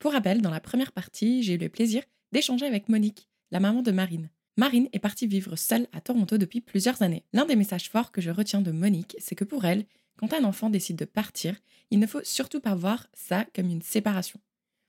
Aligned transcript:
Pour 0.00 0.12
rappel, 0.12 0.40
dans 0.40 0.50
la 0.50 0.60
première 0.60 0.92
partie, 0.92 1.42
j'ai 1.42 1.54
eu 1.54 1.58
le 1.58 1.68
plaisir 1.68 2.02
d'échanger 2.32 2.64
avec 2.64 2.88
Monique, 2.88 3.28
la 3.50 3.60
maman 3.60 3.82
de 3.82 3.90
Marine. 3.90 4.30
Marine 4.56 4.88
est 4.94 4.98
partie 4.98 5.26
vivre 5.26 5.56
seule 5.56 5.88
à 5.92 6.00
Toronto 6.00 6.38
depuis 6.38 6.62
plusieurs 6.62 7.02
années. 7.02 7.26
L'un 7.34 7.44
des 7.44 7.54
messages 7.54 7.90
forts 7.90 8.10
que 8.10 8.22
je 8.22 8.30
retiens 8.30 8.62
de 8.62 8.70
Monique, 8.70 9.14
c'est 9.18 9.34
que 9.34 9.44
pour 9.44 9.66
elle, 9.66 9.84
quand 10.16 10.32
un 10.32 10.44
enfant 10.44 10.70
décide 10.70 10.96
de 10.96 11.04
partir, 11.04 11.54
il 11.90 11.98
ne 11.98 12.06
faut 12.06 12.24
surtout 12.24 12.60
pas 12.60 12.74
voir 12.74 13.08
ça 13.12 13.44
comme 13.54 13.68
une 13.68 13.82
séparation. 13.82 14.40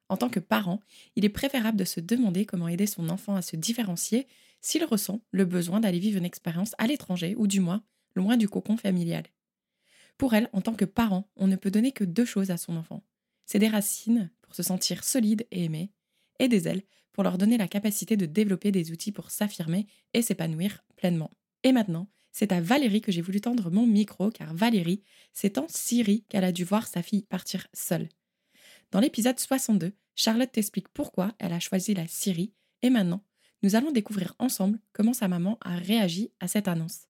En 0.07 0.15
tant 0.15 0.29
que 0.29 0.39
parent, 0.39 0.79
il 1.17 1.25
est 1.25 1.29
préférable 1.29 1.77
de 1.77 1.83
se 1.83 1.99
demander 1.99 2.45
comment 2.45 2.69
aider 2.69 2.87
son 2.87 3.09
enfant 3.09 3.35
à 3.35 3.41
se 3.41 3.57
différencier 3.57 4.27
s'il 4.61 4.85
ressent 4.85 5.19
le 5.31 5.43
besoin 5.43 5.81
d'aller 5.81 5.99
vivre 5.99 6.19
une 6.19 6.25
expérience 6.25 6.73
à 6.77 6.87
l'étranger 6.87 7.35
ou 7.37 7.47
du 7.47 7.59
moins 7.59 7.83
loin 8.15 8.37
du 8.37 8.47
cocon 8.47 8.77
familial. 8.77 9.25
Pour 10.17 10.35
elle, 10.35 10.49
en 10.53 10.61
tant 10.61 10.73
que 10.73 10.85
parent, 10.85 11.27
on 11.35 11.47
ne 11.47 11.57
peut 11.57 11.71
donner 11.71 11.91
que 11.91 12.05
deux 12.05 12.25
choses 12.25 12.49
à 12.49 12.55
son 12.55 12.77
enfant. 12.77 13.03
C'est 13.45 13.59
des 13.59 13.67
racines 13.67 14.29
se 14.55 14.63
sentir 14.63 15.03
solide 15.03 15.47
et 15.51 15.65
aimé, 15.65 15.91
et 16.39 16.47
des 16.47 16.67
ailes 16.67 16.83
pour 17.13 17.23
leur 17.23 17.37
donner 17.37 17.57
la 17.57 17.67
capacité 17.67 18.17
de 18.17 18.25
développer 18.25 18.71
des 18.71 18.91
outils 18.91 19.11
pour 19.11 19.31
s'affirmer 19.31 19.87
et 20.13 20.21
s'épanouir 20.21 20.83
pleinement. 20.95 21.31
Et 21.63 21.71
maintenant, 21.71 22.09
c'est 22.31 22.51
à 22.51 22.61
Valérie 22.61 23.01
que 23.01 23.11
j'ai 23.11 23.21
voulu 23.21 23.41
tendre 23.41 23.69
mon 23.69 23.85
micro, 23.85 24.31
car 24.31 24.53
Valérie, 24.53 25.03
c'est 25.33 25.57
en 25.57 25.67
Syrie 25.67 26.25
qu'elle 26.29 26.45
a 26.45 26.51
dû 26.51 26.63
voir 26.63 26.87
sa 26.87 27.03
fille 27.03 27.23
partir 27.23 27.67
seule. 27.73 28.09
Dans 28.91 28.99
l'épisode 28.99 29.39
62, 29.39 29.93
Charlotte 30.15 30.51
t'explique 30.51 30.89
pourquoi 30.89 31.33
elle 31.39 31.53
a 31.53 31.59
choisi 31.59 31.93
la 31.93 32.07
Syrie, 32.07 32.53
et 32.81 32.89
maintenant, 32.89 33.23
nous 33.63 33.75
allons 33.75 33.91
découvrir 33.91 34.33
ensemble 34.39 34.79
comment 34.93 35.13
sa 35.13 35.27
maman 35.27 35.57
a 35.61 35.75
réagi 35.75 36.31
à 36.39 36.47
cette 36.47 36.67
annonce. 36.67 37.10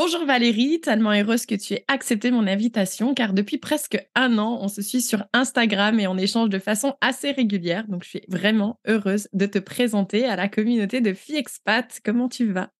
Bonjour 0.00 0.24
Valérie, 0.26 0.80
tellement 0.80 1.10
heureuse 1.10 1.44
que 1.44 1.56
tu 1.56 1.74
aies 1.74 1.84
accepté 1.88 2.30
mon 2.30 2.46
invitation 2.46 3.14
car 3.14 3.32
depuis 3.32 3.58
presque 3.58 3.98
un 4.14 4.38
an, 4.38 4.60
on 4.62 4.68
se 4.68 4.80
suit 4.80 5.00
sur 5.00 5.24
Instagram 5.32 5.98
et 5.98 6.06
on 6.06 6.16
échange 6.16 6.50
de 6.50 6.60
façon 6.60 6.94
assez 7.00 7.32
régulière. 7.32 7.84
Donc 7.88 8.04
je 8.04 8.10
suis 8.10 8.22
vraiment 8.28 8.78
heureuse 8.86 9.26
de 9.32 9.46
te 9.46 9.58
présenter 9.58 10.24
à 10.24 10.36
la 10.36 10.48
communauté 10.48 11.00
de 11.00 11.12
filles 11.14 11.38
expat. 11.38 12.00
Comment 12.04 12.28
tu 12.28 12.52
vas? 12.52 12.70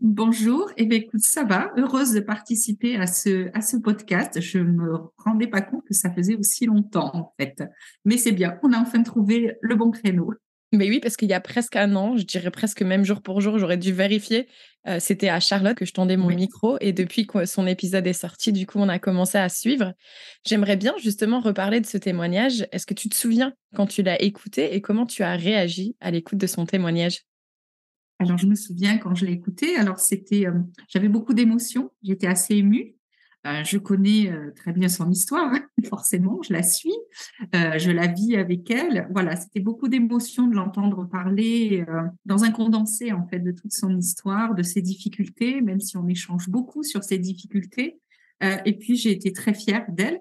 Bonjour, 0.00 0.70
et 0.76 0.84
eh 0.84 0.86
bien, 0.86 0.98
écoute, 0.98 1.22
ça 1.22 1.42
va, 1.42 1.72
heureuse 1.76 2.12
de 2.12 2.20
participer 2.20 2.94
à 2.94 3.08
ce, 3.08 3.50
à 3.52 3.62
ce 3.62 3.76
podcast. 3.76 4.40
Je 4.40 4.60
me 4.60 4.92
rendais 5.16 5.48
pas 5.48 5.62
compte 5.62 5.84
que 5.88 5.94
ça 5.94 6.12
faisait 6.12 6.36
aussi 6.36 6.66
longtemps 6.66 7.10
en 7.14 7.34
fait. 7.36 7.64
Mais 8.04 8.16
c'est 8.16 8.30
bien, 8.30 8.60
on 8.62 8.72
a 8.72 8.78
enfin 8.78 9.02
trouvé 9.02 9.56
le 9.60 9.74
bon 9.74 9.90
créneau. 9.90 10.34
Mais 10.72 10.88
oui, 10.88 11.00
parce 11.00 11.16
qu'il 11.16 11.28
y 11.28 11.32
a 11.32 11.40
presque 11.40 11.74
un 11.74 11.96
an, 11.96 12.16
je 12.16 12.22
dirais 12.22 12.50
presque 12.52 12.82
même 12.82 13.04
jour 13.04 13.22
pour 13.22 13.40
jour, 13.40 13.58
j'aurais 13.58 13.76
dû 13.76 13.92
vérifier. 13.92 14.46
Euh, 14.86 14.98
c'était 15.00 15.28
à 15.28 15.40
Charlotte 15.40 15.76
que 15.76 15.84
je 15.84 15.92
tendais 15.92 16.16
mon 16.16 16.28
micro 16.28 16.78
et 16.80 16.92
depuis 16.92 17.26
que 17.26 17.44
son 17.44 17.66
épisode 17.66 18.06
est 18.06 18.12
sorti, 18.12 18.52
du 18.52 18.66
coup, 18.66 18.78
on 18.78 18.88
a 18.88 19.00
commencé 19.00 19.36
à 19.36 19.48
suivre. 19.48 19.94
J'aimerais 20.46 20.76
bien 20.76 20.94
justement 21.02 21.40
reparler 21.40 21.80
de 21.80 21.86
ce 21.86 21.98
témoignage. 21.98 22.66
Est-ce 22.70 22.86
que 22.86 22.94
tu 22.94 23.08
te 23.08 23.16
souviens 23.16 23.52
quand 23.74 23.88
tu 23.88 24.02
l'as 24.02 24.22
écouté 24.22 24.74
et 24.74 24.80
comment 24.80 25.06
tu 25.06 25.24
as 25.24 25.34
réagi 25.34 25.96
à 26.00 26.12
l'écoute 26.12 26.38
de 26.38 26.46
son 26.46 26.66
témoignage? 26.66 27.22
Alors, 28.20 28.38
je 28.38 28.46
me 28.46 28.54
souviens 28.54 28.98
quand 28.98 29.14
je 29.14 29.26
l'ai 29.26 29.32
écouté. 29.32 29.76
Alors, 29.76 29.98
c'était, 29.98 30.46
euh, 30.46 30.52
j'avais 30.88 31.08
beaucoup 31.08 31.34
d'émotions. 31.34 31.90
J'étais 32.02 32.26
assez 32.28 32.54
émue. 32.54 32.94
Euh, 33.46 33.64
je 33.64 33.78
connais 33.78 34.30
euh, 34.30 34.52
très 34.54 34.72
bien 34.72 34.88
son 34.88 35.10
histoire, 35.10 35.50
forcément, 35.88 36.42
je 36.42 36.52
la 36.52 36.62
suis, 36.62 36.92
euh, 37.54 37.78
je 37.78 37.90
la 37.90 38.06
vis 38.06 38.36
avec 38.36 38.70
elle. 38.70 39.08
Voilà, 39.12 39.34
c'était 39.36 39.60
beaucoup 39.60 39.88
d'émotions 39.88 40.46
de 40.46 40.54
l'entendre 40.54 41.04
parler 41.06 41.84
dans 42.26 42.44
un 42.44 42.50
condensé 42.50 43.12
en 43.12 43.26
fait 43.26 43.40
de 43.40 43.52
toute 43.52 43.72
son 43.72 43.96
histoire, 43.96 44.54
de 44.54 44.62
ses 44.62 44.82
difficultés, 44.82 45.62
même 45.62 45.80
si 45.80 45.96
on 45.96 46.06
échange 46.06 46.48
beaucoup 46.48 46.82
sur 46.82 47.02
ses 47.02 47.18
difficultés. 47.18 47.98
et 48.40 48.72
puis 48.74 48.96
j'ai 48.96 49.12
été 49.12 49.32
très 49.32 49.54
fière 49.54 49.84
d'elle. 49.88 50.20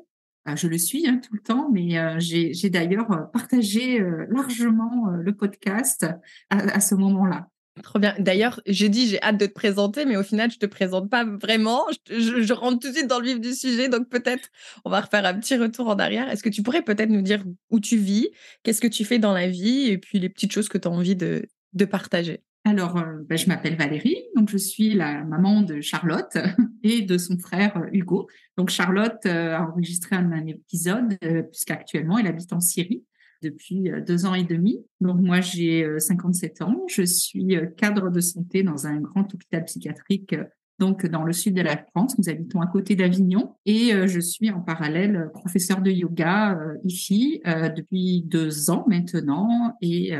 je 0.56 0.68
le 0.68 0.78
suis 0.78 1.08
hein, 1.08 1.18
tout 1.18 1.34
le 1.34 1.42
temps, 1.42 1.70
mais 1.72 2.20
j'ai 2.20 2.70
d'ailleurs 2.70 3.30
partagé 3.32 4.00
largement 4.30 5.08
le 5.10 5.36
podcast 5.36 6.06
à 6.50 6.80
ce 6.80 6.96
moment-là. 6.96 7.48
Trop 7.84 8.00
bien. 8.00 8.16
D'ailleurs, 8.20 8.62
j'ai 8.66 8.90
dit 8.90 9.08
j'ai 9.08 9.22
hâte 9.22 9.40
de 9.40 9.46
te 9.46 9.54
présenter, 9.54 10.06
mais 10.06 10.18
au 10.18 10.24
final, 10.24 10.52
je 10.52 10.58
te 10.58 10.66
présente 10.66 11.10
pas 11.10 11.24
vraiment. 11.26 11.86
Je, 12.10 12.54
rentre 12.54 12.80
tout 12.80 12.90
de 12.90 12.94
suite 12.94 13.08
dans 13.08 13.20
le 13.20 13.26
vif 13.26 13.40
du 13.40 13.54
sujet, 13.54 13.90
donc 13.90 14.10
peut-être 14.10 14.50
on 14.86 14.90
va 14.90 15.02
refaire 15.02 15.26
un 15.26 15.34
petit 15.36 15.56
retour 15.56 15.88
en 15.88 15.98
arrière. 16.00 16.30
Est-ce 16.30 16.44
que 16.44 16.50
tu 16.50 16.64
pourrais 16.64 16.82
peut-être 16.82 17.10
nous 17.10 17.22
dire 17.22 17.44
où 17.70 17.80
tu 17.80 17.98
vis, 17.98 18.30
qu'est-ce 18.64 18.82
que 18.82 18.88
tu 18.88 19.06
fais 19.06 19.20
dans 19.20 19.34
la 19.34 19.48
vie, 19.48 19.88
et 19.88 19.98
puis 19.98 20.20
les 20.20 20.30
petites 20.30 20.52
choses 20.52 20.70
que 20.70 20.78
tu 20.78 20.88
as 20.88 20.92
envie 20.92 21.16
de, 21.16 21.48
partager? 21.90 22.42
Alors, 22.66 22.98
euh, 22.98 23.24
ben, 23.28 23.38
je 23.38 23.48
m'appelle 23.48 23.78
Valérie, 23.78 24.18
donc 24.36 24.50
je 24.50 24.58
suis 24.58 24.94
la 24.94 25.24
maman 25.24 25.62
de 25.62 25.80
Charlotte 25.80 26.38
et 26.84 27.02
de 27.02 27.18
son 27.18 27.38
frère 27.38 27.78
euh, 27.78 27.88
Hugo. 27.94 28.28
Donc 28.58 28.70
Charlotte 28.70 29.26
euh, 29.26 29.56
a 29.56 29.62
enregistré 29.62 30.16
un, 30.18 30.32
un 30.32 30.46
épisode 30.46 31.18
puisqu'actuellement 31.52 32.18
elle 32.18 32.28
habite 32.28 32.52
en 32.52 32.60
Syrie 32.60 33.06
depuis 33.42 33.92
euh, 33.92 34.02
deux 34.02 34.26
ans 34.26 34.34
et 34.34 34.44
demi. 34.44 34.86
Donc 35.02 35.20
moi, 35.20 35.42
j'ai 35.42 35.88
57 35.98 36.62
euh, 36.62 36.66
ans. 36.66 36.84
Je 36.88 37.04
suis 37.04 37.56
euh, 37.56 37.66
cadre 37.66 38.10
de 38.10 38.20
santé 38.20 38.64
dans 38.64 38.88
un 38.88 39.00
grand 39.00 39.34
hôpital 39.34 39.66
psychiatrique 39.66 40.36
donc 40.80 41.06
dans 41.06 41.24
le 41.24 41.34
sud 41.34 41.56
de 41.56 41.62
la 41.62 41.76
France. 41.76 42.18
Nous 42.18 42.30
habitons 42.30 42.62
à 42.62 42.68
côté 42.68 42.96
d'Avignon 42.96 43.56
et 43.66 43.92
je 44.08 44.20
suis 44.22 44.50
en 44.50 44.62
parallèle 44.62 45.30
professeur 45.34 45.82
de 45.82 45.92
yoga 45.92 46.58
ici 46.86 47.42
depuis 47.44 48.22
deux 48.22 48.70
ans 48.70 48.86
maintenant. 48.88 49.76
Et 49.82 50.14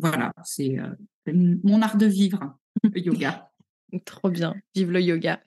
voilà, 0.00 0.32
c'est 0.42 0.78
mon 1.30 1.82
art 1.82 1.98
de 1.98 2.06
vivre, 2.06 2.56
le 2.82 2.98
yoga. 2.98 3.50
Trop 4.06 4.30
bien, 4.30 4.54
vive 4.74 4.90
le 4.90 5.02
yoga. 5.02 5.40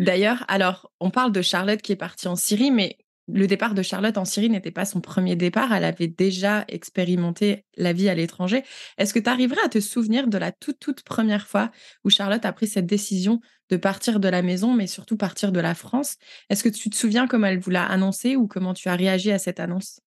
D'ailleurs, 0.00 0.44
alors, 0.48 0.90
on 0.98 1.10
parle 1.10 1.30
de 1.30 1.40
Charlotte 1.40 1.80
qui 1.80 1.92
est 1.92 1.96
partie 1.96 2.26
en 2.26 2.34
Syrie, 2.34 2.72
mais 2.72 2.98
le 3.32 3.46
départ 3.46 3.74
de 3.74 3.82
Charlotte 3.82 4.16
en 4.18 4.24
Syrie 4.24 4.50
n'était 4.50 4.70
pas 4.70 4.84
son 4.84 5.00
premier 5.00 5.36
départ. 5.36 5.72
Elle 5.72 5.84
avait 5.84 6.08
déjà 6.08 6.64
expérimenté 6.68 7.64
la 7.76 7.92
vie 7.92 8.08
à 8.08 8.14
l'étranger. 8.14 8.62
Est-ce 8.96 9.14
que 9.14 9.18
tu 9.18 9.28
arriverais 9.28 9.62
à 9.64 9.68
te 9.68 9.80
souvenir 9.80 10.28
de 10.28 10.38
la 10.38 10.52
toute, 10.52 10.78
toute 10.78 11.02
première 11.02 11.46
fois 11.46 11.70
où 12.04 12.10
Charlotte 12.10 12.44
a 12.44 12.52
pris 12.52 12.66
cette 12.66 12.86
décision 12.86 13.40
de 13.70 13.76
partir 13.76 14.20
de 14.20 14.28
la 14.28 14.42
maison, 14.42 14.72
mais 14.74 14.86
surtout 14.86 15.16
partir 15.16 15.52
de 15.52 15.60
la 15.60 15.74
France? 15.74 16.16
Est-ce 16.50 16.64
que 16.64 16.68
tu 16.68 16.90
te 16.90 16.96
souviens 16.96 17.26
comment 17.26 17.48
elle 17.48 17.60
vous 17.60 17.70
l'a 17.70 17.84
annoncé 17.84 18.36
ou 18.36 18.46
comment 18.46 18.74
tu 18.74 18.88
as 18.88 18.96
réagi 18.96 19.30
à 19.30 19.38
cette 19.38 19.60
annonce? 19.60 20.00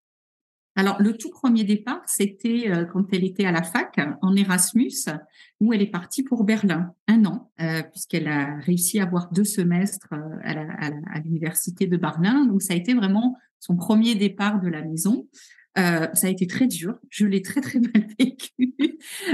Alors, 0.81 0.99
le 0.99 1.15
tout 1.15 1.29
premier 1.29 1.63
départ, 1.63 2.01
c'était 2.07 2.71
euh, 2.71 2.85
quand 2.85 3.13
elle 3.13 3.23
était 3.23 3.45
à 3.45 3.51
la 3.51 3.61
fac 3.61 3.99
en 4.23 4.35
Erasmus, 4.35 5.05
où 5.59 5.73
elle 5.73 5.83
est 5.83 5.91
partie 5.91 6.23
pour 6.23 6.43
Berlin, 6.43 6.95
un 7.07 7.23
an, 7.25 7.51
euh, 7.61 7.83
puisqu'elle 7.83 8.27
a 8.27 8.55
réussi 8.57 8.99
à 8.99 9.03
avoir 9.03 9.31
deux 9.31 9.43
semestres 9.43 10.11
euh, 10.11 10.39
à 10.43 11.19
l'université 11.19 11.85
de 11.85 11.97
Berlin. 11.97 12.47
Donc, 12.47 12.63
ça 12.63 12.73
a 12.73 12.77
été 12.77 12.95
vraiment 12.95 13.37
son 13.59 13.75
premier 13.75 14.15
départ 14.15 14.59
de 14.59 14.69
la 14.69 14.81
maison. 14.81 15.27
Ça 15.75 16.27
a 16.27 16.29
été 16.29 16.47
très 16.47 16.67
dur. 16.67 16.97
Je 17.09 17.25
l'ai 17.25 17.41
très 17.41 17.61
très 17.61 17.79
mal 17.93 18.07
vécu. 18.19 18.75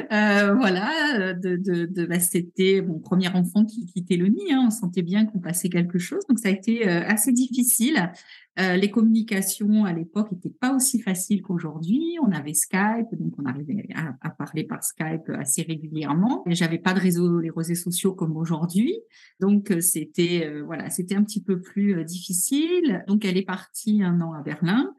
voilà, 0.09 1.33
de, 1.33 1.55
de, 1.55 1.85
de 1.85 2.05
bah, 2.05 2.19
c'était 2.19 2.81
mon 2.81 2.99
premier 2.99 3.29
enfant 3.29 3.65
qui 3.65 3.85
quittait 3.85 4.17
le 4.17 4.27
nid. 4.27 4.51
Hein. 4.51 4.65
On 4.67 4.69
sentait 4.69 5.01
bien 5.01 5.25
qu'on 5.25 5.39
passait 5.39 5.69
quelque 5.69 5.99
chose, 5.99 6.23
donc 6.29 6.39
ça 6.39 6.49
a 6.49 6.51
été 6.51 6.83
assez 6.85 7.31
difficile. 7.31 8.11
Euh, 8.59 8.75
les 8.75 8.89
communications 8.89 9.85
à 9.85 9.93
l'époque 9.93 10.31
n'étaient 10.31 10.49
pas 10.49 10.73
aussi 10.73 10.99
faciles 10.99 11.43
qu'aujourd'hui. 11.43 12.17
On 12.23 12.31
avait 12.31 12.55
Skype, 12.55 13.07
donc 13.11 13.33
on 13.37 13.45
arrivait 13.45 13.87
à, 13.93 14.29
parler 14.31 14.63
par 14.63 14.83
Skype 14.83 15.29
assez 15.37 15.61
régulièrement. 15.61 16.43
J'avais 16.47 16.79
pas 16.79 16.93
de 16.93 16.99
réseau, 16.99 17.39
les 17.39 17.51
réseaux 17.51 17.75
sociaux 17.75 18.13
comme 18.13 18.35
aujourd'hui, 18.35 18.95
donc 19.39 19.69
euh, 19.69 19.79
c'était 19.79 20.47
euh, 20.47 20.63
voilà, 20.63 20.89
c'était 20.89 21.15
un 21.15 21.23
petit 21.23 21.43
peu 21.43 21.61
plus 21.61 22.03
difficile. 22.03 23.03
Donc 23.07 23.25
elle 23.25 23.37
est 23.37 23.45
partie 23.45 24.01
un 24.01 24.19
an 24.21 24.33
à 24.33 24.41
Berlin. 24.41 24.91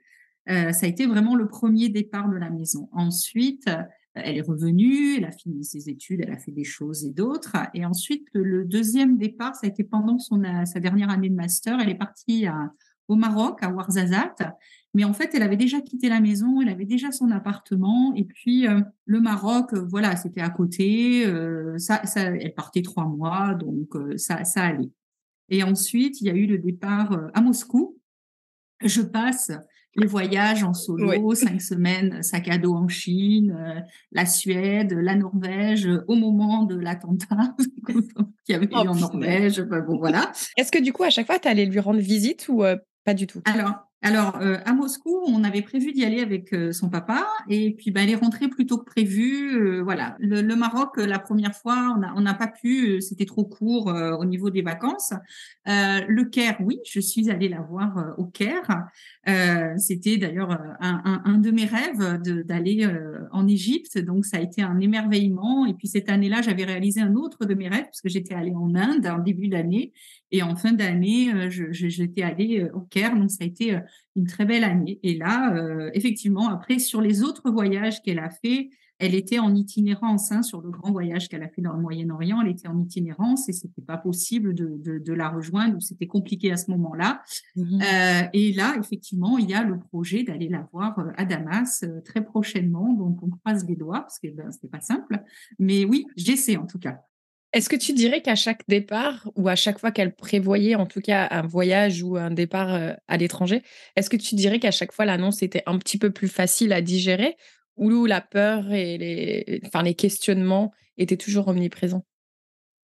Ça 0.49 0.87
a 0.87 0.89
été 0.89 1.07
vraiment 1.07 1.37
le 1.37 1.47
premier 1.47 1.89
départ 1.89 2.29
de 2.29 2.37
la 2.37 2.51
maison. 2.51 2.89
Ensuite, 2.93 3.69
Elle 4.15 4.39
est 4.39 4.43
revenue, 4.43 5.17
elle 5.17 5.25
a 5.27 5.33
fini 5.33 5.65
ses 5.65 5.89
études, 5.89 6.21
elle 6.23 6.33
a 6.33 6.39
fait 6.39 6.51
des 6.51 6.65
choses 6.65 7.05
et 7.05 7.11
d'autres. 7.13 7.57
Et 7.75 7.85
ensuite, 7.85 8.27
le 8.33 8.65
deuxième 8.65 9.17
départ, 9.17 9.55
ça 9.55 9.67
a 9.67 9.71
été 9.71 9.85
pendant 9.85 10.19
son, 10.19 10.43
sa 10.65 10.81
dernière 10.81 11.11
année 11.11 11.29
de 11.29 11.35
master. 11.35 11.79
Elle 11.81 11.91
est 11.91 11.95
partie 11.95 12.47
au 13.07 13.17
Maroc, 13.17 13.63
à 13.63 13.71
Ouarzazate. 13.71 14.43
Mais 14.95 15.05
en 15.05 15.13
fait, 15.13 15.35
elle 15.35 15.43
avait 15.43 15.57
déjà 15.57 15.81
quitté 15.81 16.09
la 16.09 16.21
maison, 16.21 16.61
elle 16.61 16.71
avait 16.71 16.87
déjà 16.87 17.13
son 17.13 17.31
appartement. 17.31 18.15
Et 18.15 18.25
puis, 18.25 18.67
euh, 18.67 18.81
le 19.05 19.21
Maroc, 19.21 19.73
euh, 19.73 19.85
voilà, 19.89 20.17
c'était 20.17 20.41
à 20.41 20.51
côté. 20.51 21.27
Euh, 21.27 21.77
ça, 21.79 22.03
elle 22.17 22.55
partait 22.55 22.83
trois 22.83 23.07
mois, 23.07 23.55
donc 23.55 23.97
ça 24.17 24.43
allait. 24.57 24.91
Et 25.51 25.63
ensuite, 25.63 26.21
il 26.21 26.27
y 26.27 26.31
a 26.31 26.35
eu 26.35 26.47
le 26.47 26.59
départ 26.59 27.19
à 27.33 27.41
Moscou. 27.41 27.99
Je 28.83 29.03
passe 29.03 29.53
les 29.99 30.07
voyages 30.07 30.63
en 30.65 30.73
solo, 30.73 31.35
cinq 31.35 31.61
semaines, 31.61 32.23
sac 32.23 32.49
à 32.49 32.59
dos 32.59 32.75
en 32.75 32.89
Chine, 32.89 33.85
la 34.13 34.27
Suède, 34.27 34.93
la 34.93 35.15
Norvège, 35.15 35.89
au 36.07 36.15
moment 36.15 36.65
de 36.65 36.77
l'attentat 36.77 37.55
qu'il 37.87 38.03
y 38.49 38.55
avait 38.55 38.67
eu 38.67 38.71
oh, 38.73 38.89
en 38.89 38.95
Norvège. 38.95 39.61
bon, 39.61 39.99
voilà. 39.99 40.33
Est-ce 40.57 40.73
que 40.73 40.83
du 40.83 40.93
coup, 40.93 41.03
à 41.03 41.11
chaque 41.11 41.27
fois, 41.27 41.39
tu 41.39 41.49
allais 41.49 41.67
lui 41.67 41.81
rendre 41.81 42.01
visite 42.01 42.47
ou 42.49 42.63
pas 43.05 43.15
du 43.15 43.27
tout? 43.27 43.41
Alors, 43.45 43.88
alors, 44.01 44.37
euh, 44.41 44.59
à 44.65 44.75
Moscou, 44.75 45.25
on 45.27 45.43
avait 45.43 45.63
prévu 45.63 45.91
d'y 45.91 46.05
aller 46.05 46.21
avec 46.21 46.53
euh, 46.53 46.71
son 46.71 46.89
papa, 46.89 47.27
et 47.49 47.75
puis 47.75 47.91
bah, 47.91 48.03
elle 48.05 48.11
est 48.11 48.15
rentrée 48.15 48.47
plus 48.47 48.65
tôt 48.65 48.79
que 48.79 48.85
prévu. 48.85 49.57
Euh, 49.61 49.83
voilà, 49.83 50.15
le, 50.21 50.41
Maroc, 50.55 50.99
la 50.99 51.19
première 51.19 51.53
fois, 51.53 51.99
on 52.15 52.21
n'a 52.21 52.35
pas 52.35 52.47
pu, 52.47 53.01
c'était 53.01 53.25
trop 53.25 53.45
court 53.45 53.87
au 53.87 54.25
niveau 54.25 54.51
des 54.51 54.63
vacances. 54.63 55.13
le 55.67 56.23
Caire, 56.25 56.59
oui, 56.61 56.79
je 56.89 57.01
suis 57.01 57.29
allée 57.29 57.49
la 57.49 57.61
voir 57.61 58.15
au 58.19 58.27
Caire. 58.27 58.87
c'était 59.77 60.17
d'ailleurs 60.17 60.53
un, 60.81 61.23
un, 61.25 61.39
de 61.39 61.51
mes 61.51 61.65
rêves 61.65 62.21
d'aller 62.45 62.89
en 63.33 63.47
Égypte, 63.47 63.99
donc 63.99 64.27
ça 64.27 64.39
a 64.39 64.41
été 64.41 64.63
un 64.63 64.81
émerveillement. 64.81 65.67
Et 65.67 65.75
puis 65.75 65.89
cette 65.89 66.09
année-là, 66.09 66.43
j'avais 66.43 66.65
réalisé 66.65 67.01
un 67.01 67.15
autre 67.15 67.45
de 67.47 67.55
mes 67.55 67.69
rêves, 67.69 67.85
parce 67.85 68.01
que 68.01 68.09
j'étais 68.09 68.35
allée 68.35 68.55
en 68.55 68.75
Inde 68.75 69.07
en 69.07 69.19
début 69.19 69.49
d'année, 69.49 69.93
et 70.31 70.43
en 70.43 70.57
fin 70.57 70.73
d'année, 70.73 71.33
j'étais 71.71 72.23
allée 72.23 72.69
au 72.75 72.81
Caire, 72.81 73.17
donc 73.17 73.31
ça 73.31 73.45
a 73.45 73.47
été 73.47 73.79
une 74.17 74.27
très 74.27 74.45
belle 74.45 74.65
année. 74.65 74.99
Et 75.03 75.17
là, 75.17 75.55
euh, 75.55 75.91
effectivement, 75.95 76.49
après, 76.49 76.79
sur 76.79 77.01
les 77.01 77.23
autres 77.23 77.51
voyages 77.51 78.03
qu'elle 78.03 78.19
a 78.19 78.31
fait, 78.31 78.71
elle 79.01 79.15
était 79.15 79.39
en 79.39 79.55
itinérance 79.55 80.33
hein, 80.33 80.43
sur 80.43 80.61
le 80.61 80.71
grand 80.71 80.91
voyage 80.91 81.29
qu'elle 81.29 81.45
a 81.45 81.49
fait 81.49 81.63
dans 81.63 81.73
le 81.73 81.81
Moyen-Orient. 81.81 82.43
Elle 82.43 82.49
était 82.49 82.67
en 82.67 82.81
itinérance 82.81 83.49
et 83.49 83.53
c'était 83.53 83.83
pas 83.83 83.97
possible 83.97 84.55
de, 84.55 85.13
la 85.13 85.29
rejoindre. 85.29 85.81
C'était 85.81 86.09
compliqué 86.09 86.51
à 86.51 86.57
ce 86.57 86.71
moment-là. 86.73 87.23
Mmh 87.55 87.81
euh, 87.81 88.23
et 88.33 88.53
là, 88.53 88.75
effectivement, 88.79 89.39
il 89.39 89.49
y 89.49 89.55
a 89.55 89.63
le 89.63 89.79
projet 89.79 90.25
d'aller 90.25 90.49
la 90.49 90.69
voir 90.73 90.99
euh, 90.99 91.13
à 91.17 91.25
Damas 91.25 91.85
très 92.05 92.25
prochainement. 92.25 92.93
Donc, 92.93 93.23
on 93.23 93.31
croise 93.31 93.65
les 93.69 93.77
doigts 93.77 94.01
parce 94.01 94.19
que 94.19 94.29
ben, 94.29 94.51
c'était 94.51 94.69
pas 94.69 94.81
simple. 94.81 95.23
Mais 95.61 95.85
oui, 95.85 96.07
j'essaie 96.17 96.57
en 96.57 96.67
tout 96.67 96.81
cas. 96.81 97.05
Est-ce 97.55 97.71
que 97.71 97.77
tu 97.77 97.95
dirais 97.95 98.21
qu'à 98.21 98.35
chaque 98.35 98.63
départ 98.69 99.31
ou 99.35 99.49
à 99.49 99.57
chaque 99.57 99.79
fois 99.79 99.91
qu'elle 99.91 100.15
prévoyait 100.15 100.75
en 100.75 100.85
tout 100.87 101.01
cas 101.01 101.27
un 101.31 101.43
voyage 101.43 102.03
ou 102.03 102.17
un 102.17 102.31
départ 102.31 102.75
euh, 102.75 102.93
à 103.09 103.17
l'étranger, 103.17 103.63
est-ce 103.97 104.11
que 104.11 104.17
tu 104.19 104.35
dirais 104.35 104.59
qu'à 104.59 104.71
chaque 104.71 104.93
fois 104.93 105.07
l'annonce 105.07 105.43
était 105.43 105.63
un 105.67 105.79
petit 105.79 105.97
peu 105.97 106.11
plus 106.11 106.29
facile 106.29 106.73
à 106.75 106.83
digérer 106.83 107.37
ou 107.77 108.07
la 108.07 108.21
peur 108.21 108.73
et 108.73 108.99
les, 108.99 109.61
enfin, 109.65 109.83
les 109.83 109.95
questionnements 109.95 110.73
étaient 110.99 111.17
toujours 111.17 111.49
omniprésents? 111.49 112.05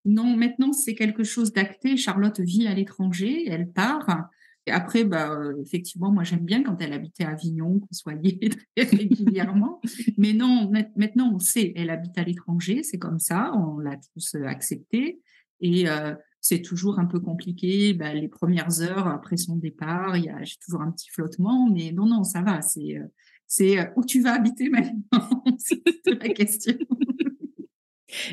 Non, 0.06 0.36
maintenant 0.36 0.72
c'est 0.72 0.94
quelque 0.94 1.24
chose 1.24 1.52
d'acté. 1.52 1.96
Charlotte 1.96 2.40
vit 2.40 2.66
à 2.66 2.74
l'étranger, 2.74 3.44
elle 3.48 3.70
part. 3.70 4.28
Et 4.66 4.70
après, 4.70 5.04
bah, 5.04 5.30
euh, 5.30 5.60
effectivement, 5.60 6.10
moi 6.10 6.24
j'aime 6.24 6.44
bien 6.44 6.62
quand 6.62 6.80
elle 6.80 6.92
habitait 6.92 7.24
à 7.24 7.30
Avignon, 7.30 7.80
qu'on 7.80 7.92
soit 7.92 8.14
lié 8.14 8.38
très 8.76 8.86
régulièrement. 8.86 9.80
Mais 10.16 10.32
non, 10.32 10.70
maintenant 10.96 11.32
on 11.34 11.38
sait, 11.38 11.72
elle 11.76 11.90
habite 11.90 12.16
à 12.16 12.24
l'étranger, 12.24 12.82
c'est 12.82 12.98
comme 12.98 13.18
ça, 13.18 13.52
on 13.54 13.78
l'a 13.78 13.96
tous 14.14 14.34
euh, 14.36 14.46
accepté. 14.46 15.20
Et 15.60 15.88
euh, 15.88 16.14
c'est 16.40 16.62
toujours 16.62 16.98
un 16.98 17.06
peu 17.06 17.20
compliqué. 17.20 17.94
Bah, 17.94 18.14
les 18.14 18.28
premières 18.28 18.80
heures 18.80 19.06
après 19.06 19.36
son 19.36 19.56
départ, 19.56 20.14
j'ai 20.16 20.56
toujours 20.64 20.82
un 20.82 20.90
petit 20.90 21.10
flottement, 21.10 21.68
mais 21.70 21.92
non, 21.92 22.06
non, 22.06 22.24
ça 22.24 22.42
va. 22.42 22.62
C'est 22.62 23.00
c'est 23.46 23.92
où 23.96 24.04
tu 24.04 24.20
vas 24.22 24.34
habiter 24.34 24.68
maintenant, 24.68 25.44
c'est 25.58 25.82
la 26.06 26.28
question. 26.30 26.74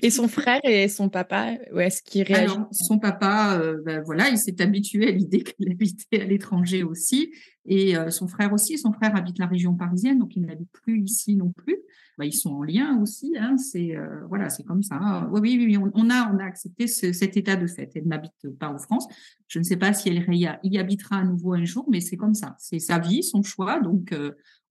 Et 0.02 0.10
son 0.10 0.28
frère 0.28 0.62
et 0.64 0.88
son 0.88 1.10
papa, 1.10 1.58
où 1.74 1.80
est-ce 1.80 2.02
qu'il 2.02 2.24
réagit 2.24 2.56
Son 2.72 3.00
papa, 3.00 3.60
euh, 3.60 3.82
ben 3.84 4.02
voilà, 4.04 4.30
il 4.30 4.38
s'est 4.38 4.62
habitué 4.62 5.08
à 5.08 5.12
l'idée 5.12 5.44
qu'elle 5.44 5.72
habitait 5.72 6.22
à 6.22 6.26
l'étranger 6.26 6.84
aussi. 6.84 7.32
Et 7.66 7.96
euh, 7.96 8.10
son 8.10 8.28
frère 8.28 8.54
aussi. 8.54 8.78
Son 8.78 8.92
frère 8.92 9.16
habite 9.16 9.38
la 9.38 9.46
région 9.46 9.76
parisienne, 9.76 10.20
donc 10.20 10.36
il 10.36 10.46
n'habite 10.46 10.72
plus 10.72 11.02
ici 11.02 11.36
non 11.36 11.52
plus. 11.52 11.78
Ben, 12.18 12.26
ils 12.26 12.34
sont 12.34 12.52
en 12.52 12.64
lien 12.64 13.00
aussi. 13.02 13.36
Hein, 13.38 13.58
c'est 13.58 13.96
euh, 13.96 14.26
voilà, 14.28 14.50
c'est 14.50 14.64
comme 14.64 14.84
ça. 14.84 15.28
Oui, 15.32 15.58
oui, 15.58 15.78
oui. 15.78 15.92
On, 15.94 16.10
a, 16.10 16.34
on 16.34 16.40
a 16.40 16.44
accepté 16.44 16.88
cet 16.88 17.38
état 17.38 17.56
de 17.56 17.68
fait. 17.68 17.92
Elle 17.96 18.08
n'habite 18.08 18.50
pas 18.60 18.70
en 18.70 18.78
France. 18.78 19.08
Je 19.48 19.60
ne 19.60 19.64
sais 19.64 19.78
pas 19.78 19.94
si 19.94 20.10
elle 20.10 20.26
y 20.30 20.78
habitera 20.78 21.18
à 21.18 21.24
nouveau 21.24 21.54
un 21.54 21.66
jour, 21.66 21.86
mais 21.90 22.02
c'est 22.02 22.18
comme 22.18 22.34
ça. 22.34 22.56
C'est 22.58 22.80
sa 22.80 23.00
vie, 23.00 23.24
son 23.24 23.44
choix. 23.44 23.80
Donc, 23.80 24.14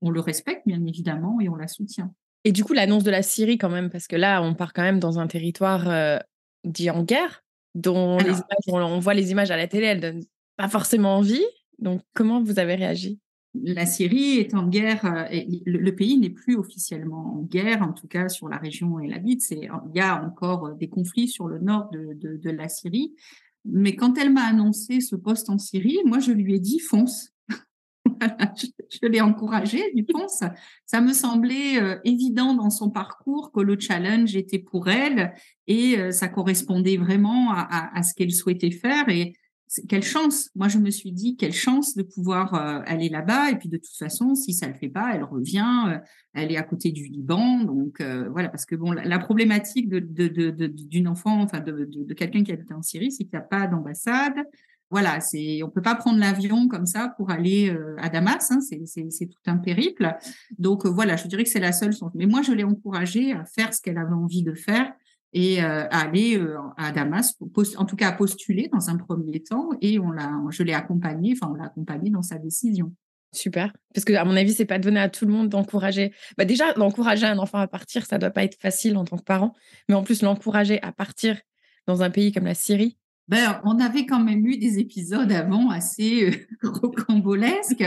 on 0.01 0.11
le 0.11 0.21
respecte 0.21 0.67
bien 0.67 0.85
évidemment 0.85 1.41
et 1.41 1.49
on 1.49 1.57
la 1.57 1.69
soutient. 1.69 2.13
Et 2.45 2.53
du 2.53 2.65
coup, 2.65 2.73
l'annonce 2.73 3.05
de 3.05 3.11
la 3.11 3.23
Syrie, 3.23 3.59
quand 3.59 3.69
même, 3.69 3.91
parce 3.91 4.07
que 4.07 4.17
là, 4.17 4.43
on 4.43 4.55
part 4.55 4.73
quand 4.73 4.83
même 4.83 4.99
dans 4.99 5.19
un 5.19 5.27
territoire 5.27 5.89
euh, 5.89 6.19
dit 6.65 6.91
en 6.91 7.03
guerre, 7.03 7.45
dont 7.75 8.19
les 8.19 8.31
images, 8.31 8.69
on, 8.69 8.99
voit 8.99 9.15
les 9.15 9.31
images 9.31 9.51
à 9.51 9.57
la 9.57 9.67
télé, 9.67 9.87
elles 9.87 10.01
donnent 10.01 10.25
pas 10.57 10.69
forcément 10.69 11.17
envie. 11.17 11.45
Donc, 11.79 12.03
comment 12.15 12.43
vous 12.43 12.59
avez 12.59 12.75
réagi? 12.75 13.19
La 13.55 13.85
Syrie 13.85 14.39
est 14.39 14.55
en 14.55 14.69
guerre, 14.69 15.05
euh, 15.05 15.27
et 15.31 15.47
le, 15.67 15.95
pays 15.95 16.17
n'est 16.19 16.31
plus 16.31 16.57
officiellement 16.57 17.35
en 17.35 17.43
guerre, 17.43 17.83
en 17.83 17.93
tout 17.93 18.07
cas 18.07 18.29
sur 18.29 18.49
la 18.49 18.57
région 18.57 18.89
où 18.89 19.01
elle 19.01 19.13
habite. 19.13 19.51
Il 19.51 19.71
y 19.95 20.01
a 20.01 20.25
encore 20.25 20.67
euh, 20.67 20.75
des 20.75 20.89
conflits 20.89 21.29
sur 21.29 21.47
le 21.47 21.59
nord 21.59 21.91
de, 21.91 22.15
de 22.15 22.51
la 22.51 22.69
Syrie. 22.69 23.15
Mais 23.65 23.95
quand 23.97 24.17
elle 24.17 24.33
m'a 24.33 24.45
annoncé 24.45 25.01
ce 25.01 25.17
poste 25.17 25.51
en 25.51 25.59
Syrie, 25.59 25.99
moi, 26.07 26.21
je 26.21 26.33
lui 26.33 26.55
ai 26.55 26.61
dit 26.61 26.79
fonce. 26.79 27.30
je, 28.57 29.07
l'ai 29.07 29.21
encouragée, 29.21 29.93
du 29.95 30.05
pense. 30.05 30.43
Ça 30.87 31.01
me 31.01 31.13
semblait 31.13 31.81
euh, 31.81 31.99
évident 32.05 32.55
dans 32.55 32.71
son 32.71 32.91
parcours 32.91 33.53
que 33.53 33.61
le 33.61 33.79
challenge 33.79 34.37
était 34.37 34.59
pour 34.59 34.89
elle 34.89 35.35
et 35.67 35.99
euh, 35.99 36.11
ça 36.11 36.29
correspondait 36.29 36.97
vraiment 36.97 37.53
à, 37.53 38.03
ce 38.03 38.15
qu'elle 38.15 38.33
souhaitait 38.33 38.71
faire. 38.71 39.09
Et 39.09 39.35
quelle 39.89 40.03
chance 40.03 40.51
Moi, 40.55 40.69
je 40.69 40.79
me 40.79 40.91
suis 40.91 41.13
dit 41.13 41.37
quelle 41.37 41.53
chance 41.53 41.95
de 41.95 42.03
pouvoir 42.03 42.55
euh, 42.55 42.83
aller 42.87 43.09
là-bas. 43.09 43.51
Et 43.51 43.57
puis 43.57 43.69
de 43.69 43.77
toute 43.77 43.97
façon, 43.97 44.35
si 44.35 44.53
ça 44.53 44.67
le 44.67 44.75
fait 44.75 44.89
pas, 44.89 45.13
elle 45.15 45.25
revient. 45.25 46.01
elle 46.35 46.53
est 46.53 46.57
à 46.57 46.63
côté 46.63 46.93
du 46.93 47.07
Liban, 47.07 47.65
donc 47.65 48.03
voilà. 48.31 48.49
Parce 48.49 48.67
que 48.67 48.75
bon, 48.75 48.93
la, 48.93 49.19
problématique 49.19 49.89
d'une 49.89 51.09
enfant, 51.09 51.41
enfin 51.41 51.61
de, 51.61 52.13
quelqu'un 52.15 52.43
qui 52.43 52.53
habite 52.53 52.73
en 52.73 52.83
Syrie, 52.83 53.13
c'est 53.13 53.25
qu'il 53.25 53.39
n'y 53.39 53.45
a 53.45 53.47
pas 53.47 53.67
d'ambassade 53.67 54.45
voilà, 54.91 55.21
c'est, 55.21 55.63
on 55.63 55.71
peut 55.71 55.83
pas 55.83 55.95
prendre 55.95 56.19
l'avion 56.19 56.67
comme 56.67 56.87
ça 56.87 57.15
pour 57.17 57.31
aller 57.31 57.71
euh, 57.71 57.95
à 57.99 58.09
Damas. 58.09 58.51
Hein, 58.51 58.61
c'est 58.61 59.27
tout 59.27 59.39
un 59.47 59.57
périple. 59.57 60.17
Donc 60.59 60.85
euh, 60.85 60.89
voilà, 60.89 61.17
je 61.17 61.29
dirais 61.29 61.45
que 61.45 61.51
c'est 61.51 61.61
la 61.61 61.73
seule 61.73 61.95
Mais 62.15 62.27
moi, 62.27 62.43
je 62.43 62.53
l'ai 62.53 62.65
encouragée 62.65 63.33
à 63.33 63.45
faire 63.45 63.73
ce 63.73 63.81
qu'elle 63.81 63.99
avait 63.99 64.15
envie 64.15 64.43
de 64.43 64.53
faire 64.53 64.93
et 65.33 65.63
euh, 65.63 65.87
à 65.91 66.01
aller 66.01 66.45
à 66.77 66.91
Damas, 66.91 67.39
en 67.77 67.85
tout 67.85 67.95
cas 67.95 68.09
à 68.09 68.13
postuler 68.13 68.69
dans 68.73 68.91
un 68.91 68.97
premier 68.97 69.41
temps. 69.41 69.71
Et 69.81 70.01
on 70.01 70.11
l'a, 70.11 70.33
je 70.51 70.65
l'ai 70.65 70.75
accompagnée, 70.75 71.37
enfin 71.41 71.53
on 71.53 71.55
l'a 71.55 71.67
accompagnée 71.67 72.11
dans 72.11 72.23
sa 72.23 72.39
décision. 72.39 72.93
Super, 73.33 73.73
parce 73.95 74.05
que 74.05 74.13
à 74.15 74.25
mon 74.25 74.35
avis, 74.35 74.55
c'est 74.55 74.65
pas 74.65 74.81
donné 74.81 74.99
à 74.99 75.09
tout 75.09 75.25
le 75.25 75.33
monde 75.33 75.49
d'encourager. 75.49 76.13
Bah 76.37 76.45
déjà, 76.45 76.73
d'encourager 76.73 77.27
un 77.27 77.39
enfant 77.39 77.59
à 77.59 77.69
partir, 77.69 78.05
ça 78.05 78.19
doit 78.19 78.31
pas 78.31 78.43
être 78.43 78.61
facile 78.61 78.97
en 78.97 79.05
tant 79.05 79.19
que 79.19 79.23
parent, 79.23 79.55
mais 79.89 79.95
en 79.95 80.03
plus 80.03 80.23
l'encourager 80.23 80.83
à 80.83 80.91
partir 80.91 81.39
dans 81.87 82.03
un 82.03 82.11
pays 82.11 82.33
comme 82.33 82.45
la 82.45 82.55
Syrie, 82.55 82.99
ben, 83.31 83.61
on 83.63 83.79
avait 83.79 84.07
quand 84.07 84.19
même 84.19 84.45
eu 84.45 84.57
des 84.57 84.81
épisodes 84.81 85.31
avant 85.31 85.71
assez 85.71 86.31
euh, 86.31 86.33
rocambolesques. 86.69 87.85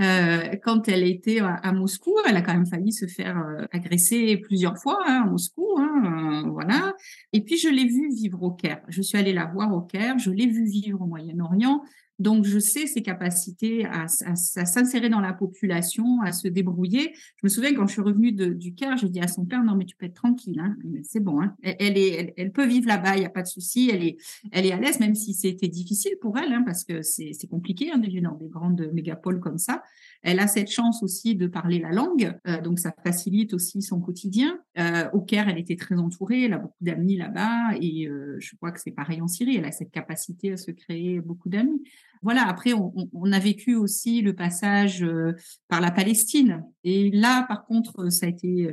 Euh, 0.00 0.56
quand 0.64 0.88
elle 0.88 1.06
était 1.06 1.40
à, 1.40 1.72
Moscou, 1.72 2.14
elle 2.26 2.38
a 2.38 2.40
quand 2.40 2.54
même 2.54 2.64
failli 2.64 2.90
se 2.90 3.04
faire 3.04 3.36
euh, 3.36 3.66
agresser 3.70 4.38
plusieurs 4.38 4.78
fois 4.78 4.98
hein, 5.06 5.24
à 5.26 5.30
Moscou. 5.30 5.76
Hein, 5.76 6.44
euh, 6.46 6.48
voilà. 6.48 6.94
Et 7.34 7.42
puis, 7.42 7.58
je 7.58 7.68
l'ai 7.68 7.84
vue 7.84 8.08
vivre 8.08 8.42
au 8.42 8.50
Caire. 8.50 8.80
Je 8.88 9.02
suis 9.02 9.18
allée 9.18 9.34
la 9.34 9.44
voir 9.44 9.74
au 9.74 9.82
Caire. 9.82 10.18
Je 10.18 10.30
l'ai 10.30 10.46
vue 10.46 10.64
vivre 10.64 11.02
au 11.02 11.06
Moyen-Orient. 11.06 11.82
Donc, 12.18 12.44
je 12.44 12.58
sais 12.58 12.86
ses 12.86 13.02
capacités 13.02 13.86
à, 13.86 14.06
s'insérer 14.08 15.08
dans 15.08 15.20
la 15.20 15.32
population, 15.32 16.20
à 16.22 16.32
se 16.32 16.48
débrouiller. 16.48 17.12
Je 17.14 17.40
me 17.44 17.48
souviens 17.48 17.74
quand 17.74 17.86
je 17.86 17.92
suis 17.92 18.02
revenue 18.02 18.32
du 18.32 18.74
Caire, 18.74 18.96
je 18.96 19.06
dis 19.06 19.20
à 19.20 19.28
son 19.28 19.44
père, 19.44 19.62
non, 19.62 19.76
mais 19.76 19.84
tu 19.84 19.96
peux 19.96 20.06
être 20.06 20.14
tranquille, 20.14 20.60
hein. 20.60 20.76
c'est 21.04 21.20
bon. 21.20 21.40
Hein. 21.40 21.54
Elle, 21.62 21.96
est, 21.96 22.34
elle, 22.36 22.52
peut 22.52 22.66
vivre 22.66 22.88
là-bas, 22.88 23.16
il 23.16 23.20
n'y 23.20 23.26
a 23.26 23.30
pas 23.30 23.42
de 23.42 23.48
souci. 23.48 23.90
Elle 23.92 24.02
est, 24.02 24.16
elle 24.52 24.66
est 24.66 24.72
à 24.72 24.80
l'aise, 24.80 25.00
même 25.00 25.14
si 25.14 25.34
c'était 25.34 25.68
difficile 25.68 26.12
pour 26.20 26.38
elle, 26.38 26.52
hein, 26.52 26.62
parce 26.64 26.84
que 26.84 27.02
c'est 27.02 27.48
compliqué 27.48 27.90
hein, 27.92 27.98
de 27.98 28.06
vivre 28.06 28.30
dans 28.30 28.36
des 28.36 28.48
grandes 28.48 28.90
mégapoles 28.92 29.40
comme 29.40 29.58
ça. 29.58 29.82
Elle 30.22 30.40
a 30.40 30.46
cette 30.46 30.70
chance 30.70 31.02
aussi 31.02 31.36
de 31.36 31.46
parler 31.46 31.78
la 31.78 31.90
langue, 31.90 32.36
euh, 32.46 32.60
donc 32.60 32.78
ça 32.78 32.92
facilite 33.04 33.54
aussi 33.54 33.82
son 33.82 34.00
quotidien. 34.00 34.58
Euh, 34.78 35.08
au 35.12 35.20
Caire, 35.20 35.48
elle 35.48 35.58
était 35.58 35.76
très 35.76 35.96
entourée, 35.96 36.44
elle 36.44 36.54
a 36.54 36.58
beaucoup 36.58 36.82
d'amis 36.82 37.16
là-bas, 37.16 37.76
et 37.80 38.08
euh, 38.08 38.36
je 38.40 38.56
crois 38.56 38.72
que 38.72 38.80
c'est 38.80 38.90
pareil 38.90 39.20
en 39.20 39.28
Syrie, 39.28 39.56
elle 39.56 39.64
a 39.64 39.72
cette 39.72 39.90
capacité 39.90 40.52
à 40.52 40.56
se 40.56 40.70
créer 40.70 41.20
beaucoup 41.20 41.48
d'amis. 41.48 41.82
Voilà, 42.22 42.46
après, 42.46 42.72
on, 42.72 43.32
a 43.32 43.38
vécu 43.38 43.74
aussi 43.74 44.22
le 44.22 44.34
passage 44.34 45.02
euh, 45.02 45.32
par 45.68 45.80
la 45.80 45.90
Palestine, 45.90 46.64
et 46.84 47.10
là, 47.10 47.44
par 47.48 47.64
contre, 47.66 48.10
ça 48.10 48.26
a 48.26 48.28
été, 48.28 48.70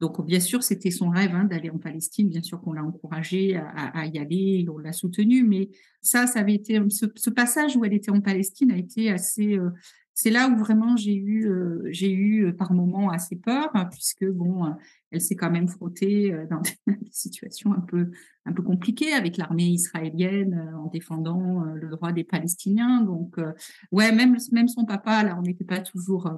donc 0.00 0.24
bien 0.24 0.40
sûr, 0.40 0.62
c'était 0.62 0.90
son 0.90 1.10
rêve 1.10 1.34
hein, 1.34 1.44
d'aller 1.44 1.70
en 1.70 1.78
Palestine, 1.78 2.28
bien 2.28 2.42
sûr 2.42 2.60
qu'on 2.60 2.72
l'a 2.72 2.84
encouragé 2.84 3.56
à, 3.56 4.06
y 4.06 4.18
aller, 4.18 4.66
on 4.72 4.78
l'a 4.78 4.92
soutenu, 4.92 5.42
mais 5.42 5.70
ça, 6.00 6.26
ça 6.26 6.40
avait 6.40 6.54
été, 6.54 6.80
ce, 6.88 7.06
ce, 7.14 7.30
passage 7.30 7.76
où 7.76 7.84
elle 7.84 7.94
était 7.94 8.10
en 8.10 8.20
Palestine 8.20 8.70
a 8.70 8.76
été 8.76 9.10
assez 9.10 9.58
c'est 10.16 10.30
là 10.30 10.48
où 10.48 10.56
vraiment 10.56 10.96
j'ai 10.96 11.14
eu, 11.14 11.46
euh, 11.46 11.82
j'ai 11.90 12.10
eu 12.10 12.46
euh, 12.46 12.52
par 12.52 12.72
moments 12.72 13.10
assez 13.10 13.36
peur, 13.36 13.68
hein, 13.74 13.84
puisque 13.84 14.24
bon, 14.24 14.64
euh, 14.64 14.70
elle 15.10 15.20
s'est 15.20 15.36
quand 15.36 15.50
même 15.50 15.68
frottée 15.68 16.34
dans 16.50 16.62
des 16.86 17.10
situations 17.10 17.74
un 17.74 17.82
peu, 17.82 18.10
un 18.46 18.52
peu 18.54 18.62
compliquées 18.62 19.12
avec 19.12 19.36
l'armée 19.36 19.66
israélienne 19.66 20.72
en 20.74 20.86
défendant 20.86 21.64
le 21.64 21.88
droit 21.90 22.12
des 22.12 22.24
Palestiniens. 22.24 23.02
Donc, 23.02 23.36
ouais, 23.92 24.10
même, 24.10 24.38
même 24.52 24.68
son 24.68 24.86
papa, 24.86 25.22
là, 25.22 25.36
on 25.38 25.42
n'était 25.42 25.64
pas 25.64 25.80
toujours 25.80 26.30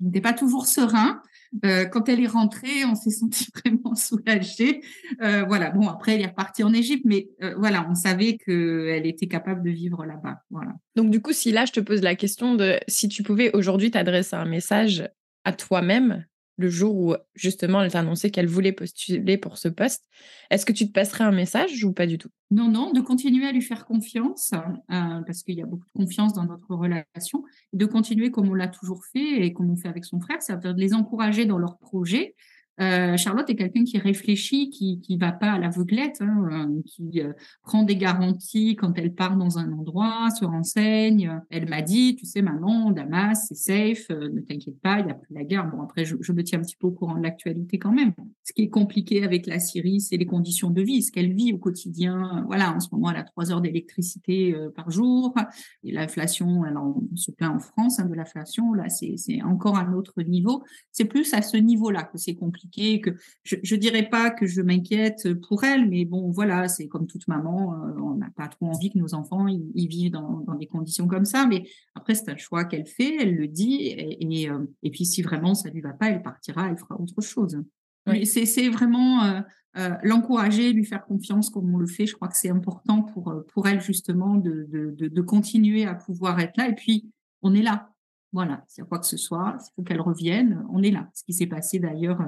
n'était 0.00 0.20
pas 0.20 0.32
toujours 0.32 0.66
serein. 0.66 1.20
Euh, 1.64 1.84
quand 1.86 2.08
elle 2.08 2.22
est 2.22 2.26
rentrée, 2.26 2.84
on 2.84 2.94
s'est 2.94 3.10
senti 3.10 3.46
vraiment 3.54 3.94
soulagé. 3.94 4.82
Euh, 5.22 5.44
voilà. 5.44 5.70
Bon, 5.70 5.88
après, 5.88 6.14
elle 6.14 6.22
est 6.22 6.26
repartie 6.26 6.62
en 6.62 6.72
Égypte, 6.72 7.04
mais 7.04 7.28
euh, 7.42 7.54
voilà, 7.56 7.86
on 7.88 7.94
savait 7.94 8.36
qu'elle 8.36 9.06
était 9.06 9.28
capable 9.28 9.62
de 9.62 9.70
vivre 9.70 10.04
là-bas. 10.04 10.42
Voilà. 10.50 10.72
Donc, 10.96 11.10
du 11.10 11.20
coup, 11.20 11.32
si 11.32 11.52
là, 11.52 11.64
je 11.64 11.72
te 11.72 11.80
pose 11.80 12.02
la 12.02 12.14
question 12.14 12.54
de 12.54 12.78
si 12.88 13.08
tu 13.08 13.22
pouvais 13.22 13.54
aujourd'hui 13.54 13.90
t'adresser 13.90 14.36
un 14.36 14.44
message 14.44 15.08
à 15.44 15.52
toi-même, 15.52 16.24
le 16.58 16.68
jour 16.70 16.96
où 16.96 17.14
justement 17.34 17.82
elle 17.82 17.90
t'a 17.90 18.00
annoncé 18.00 18.30
qu'elle 18.30 18.46
voulait 18.46 18.72
postuler 18.72 19.36
pour 19.36 19.58
ce 19.58 19.68
poste. 19.68 20.04
Est-ce 20.50 20.64
que 20.64 20.72
tu 20.72 20.86
te 20.86 20.92
passerais 20.92 21.24
un 21.24 21.32
message 21.32 21.84
ou 21.84 21.92
pas 21.92 22.06
du 22.06 22.18
tout? 22.18 22.30
Non, 22.50 22.70
non, 22.70 22.92
de 22.92 23.00
continuer 23.00 23.46
à 23.46 23.52
lui 23.52 23.60
faire 23.60 23.84
confiance, 23.84 24.52
parce 24.88 25.42
qu'il 25.42 25.56
y 25.56 25.62
a 25.62 25.66
beaucoup 25.66 25.86
de 25.86 26.04
confiance 26.04 26.32
dans 26.32 26.44
notre 26.44 26.74
relation, 26.74 27.44
de 27.72 27.86
continuer 27.86 28.30
comme 28.30 28.48
on 28.48 28.54
l'a 28.54 28.68
toujours 28.68 29.04
fait 29.12 29.44
et 29.44 29.52
comme 29.52 29.70
on 29.70 29.76
fait 29.76 29.88
avec 29.88 30.04
son 30.04 30.20
frère, 30.20 30.40
c'est-à-dire 30.40 30.74
de 30.74 30.80
les 30.80 30.94
encourager 30.94 31.44
dans 31.44 31.58
leurs 31.58 31.78
projets, 31.78 32.34
euh, 32.80 33.16
Charlotte 33.16 33.48
est 33.48 33.56
quelqu'un 33.56 33.84
qui 33.84 33.98
réfléchit, 33.98 34.70
qui 34.70 35.00
qui 35.00 35.16
va 35.16 35.32
pas 35.32 35.52
à 35.52 35.58
l'aveuglette, 35.58 36.18
hein, 36.20 36.48
euh, 36.50 36.82
qui 36.84 37.22
euh, 37.22 37.32
prend 37.62 37.82
des 37.82 37.96
garanties 37.96 38.76
quand 38.76 38.98
elle 38.98 39.14
part 39.14 39.36
dans 39.36 39.58
un 39.58 39.72
endroit, 39.72 40.28
se 40.38 40.44
renseigne. 40.44 41.40
Elle 41.50 41.68
m'a 41.68 41.82
dit, 41.82 42.16
tu 42.16 42.26
sais, 42.26 42.42
maman, 42.42 42.90
Damas, 42.90 43.46
c'est 43.48 43.54
safe, 43.54 44.10
ne 44.10 44.40
t'inquiète 44.40 44.78
pas, 44.80 45.00
il 45.00 45.06
y 45.06 45.10
a 45.10 45.14
plus 45.14 45.34
la 45.34 45.44
guerre. 45.44 45.70
Bon, 45.70 45.82
après, 45.82 46.04
je, 46.04 46.32
me 46.32 46.42
tiens 46.42 46.58
un 46.58 46.62
petit 46.62 46.76
peu 46.76 46.88
au 46.88 46.92
courant 46.92 47.16
de 47.16 47.22
l'actualité 47.22 47.78
quand 47.78 47.92
même. 47.92 48.12
Ce 48.44 48.52
qui 48.52 48.62
est 48.62 48.70
compliqué 48.70 49.24
avec 49.24 49.46
la 49.46 49.58
Syrie, 49.58 50.00
c'est 50.00 50.16
les 50.16 50.26
conditions 50.26 50.70
de 50.70 50.82
vie, 50.82 51.02
ce 51.02 51.10
qu'elle 51.10 51.32
vit 51.32 51.52
au 51.52 51.58
quotidien. 51.58 52.44
Voilà, 52.46 52.74
en 52.74 52.80
ce 52.80 52.88
moment, 52.92 53.10
elle 53.10 53.16
a 53.16 53.24
trois 53.24 53.50
heures 53.50 53.62
d'électricité 53.62 54.54
par 54.74 54.90
jour. 54.90 55.34
Et 55.82 55.92
l'inflation, 55.92 56.64
elle 56.64 56.76
en, 56.76 57.00
se 57.14 57.30
plaint 57.30 57.56
en 57.56 57.58
France 57.58 57.98
hein, 57.98 58.04
de 58.04 58.14
l'inflation. 58.14 58.74
Là, 58.74 58.88
c'est 58.88 59.42
encore 59.42 59.78
un 59.78 59.92
autre 59.94 60.20
niveau. 60.22 60.62
C'est 60.92 61.06
plus 61.06 61.32
à 61.32 61.42
ce 61.42 61.56
niveau-là 61.56 62.02
que 62.04 62.18
c'est 62.18 62.34
compliqué 62.34 62.65
que 62.70 63.16
je, 63.42 63.56
je 63.62 63.76
dirais 63.76 64.08
pas 64.08 64.30
que 64.30 64.46
je 64.46 64.62
m'inquiète 64.62 65.34
pour 65.46 65.64
elle, 65.64 65.88
mais 65.88 66.04
bon, 66.04 66.30
voilà, 66.30 66.68
c'est 66.68 66.88
comme 66.88 67.06
toute 67.06 67.28
maman, 67.28 67.74
euh, 67.74 68.00
on 68.00 68.14
n'a 68.14 68.30
pas 68.30 68.48
trop 68.48 68.66
envie 68.66 68.90
que 68.90 68.98
nos 68.98 69.14
enfants 69.14 69.46
ils, 69.48 69.88
vivent 69.88 70.12
dans, 70.12 70.40
dans, 70.40 70.54
des 70.54 70.66
conditions 70.66 71.06
comme 71.06 71.24
ça, 71.24 71.46
mais 71.46 71.64
après 71.94 72.14
c'est 72.14 72.30
un 72.30 72.36
choix 72.36 72.64
qu'elle 72.64 72.86
fait, 72.86 73.16
elle 73.20 73.34
le 73.34 73.48
dit, 73.48 73.82
et, 73.82 74.42
et, 74.42 74.50
euh, 74.50 74.66
et, 74.82 74.90
puis 74.90 75.04
si 75.04 75.22
vraiment 75.22 75.54
ça 75.54 75.70
lui 75.70 75.80
va 75.80 75.92
pas, 75.92 76.10
elle 76.10 76.22
partira, 76.22 76.68
elle 76.68 76.76
fera 76.76 77.00
autre 77.00 77.20
chose. 77.20 77.62
Oui. 78.08 78.24
C'est 78.24 78.68
vraiment 78.68 79.24
euh, 79.24 79.90
l'encourager, 80.04 80.72
lui 80.72 80.84
faire 80.84 81.04
confiance 81.04 81.50
comme 81.50 81.74
on 81.74 81.78
le 81.78 81.88
fait. 81.88 82.06
Je 82.06 82.14
crois 82.14 82.28
que 82.28 82.36
c'est 82.36 82.50
important 82.50 83.02
pour 83.02 83.34
pour 83.52 83.66
elle 83.66 83.80
justement 83.80 84.36
de, 84.36 84.64
de, 84.70 84.92
de, 84.92 85.08
de 85.08 85.20
continuer 85.22 85.86
à 85.86 85.94
pouvoir 85.96 86.38
être 86.38 86.56
là. 86.56 86.68
Et 86.68 86.74
puis 86.76 87.10
on 87.42 87.52
est 87.52 87.62
là, 87.62 87.90
voilà, 88.32 88.62
s'il 88.68 88.82
y 88.82 88.84
a 88.84 88.86
quoi 88.86 88.98
que 88.98 89.06
ce 89.06 89.16
soit, 89.16 89.56
il 89.58 89.70
faut 89.74 89.82
qu'elle 89.82 90.00
revienne, 90.00 90.64
on 90.70 90.82
est 90.82 90.90
là. 90.90 91.08
Ce 91.14 91.24
qui 91.24 91.32
s'est 91.32 91.46
passé 91.46 91.78
d'ailleurs 91.78 92.20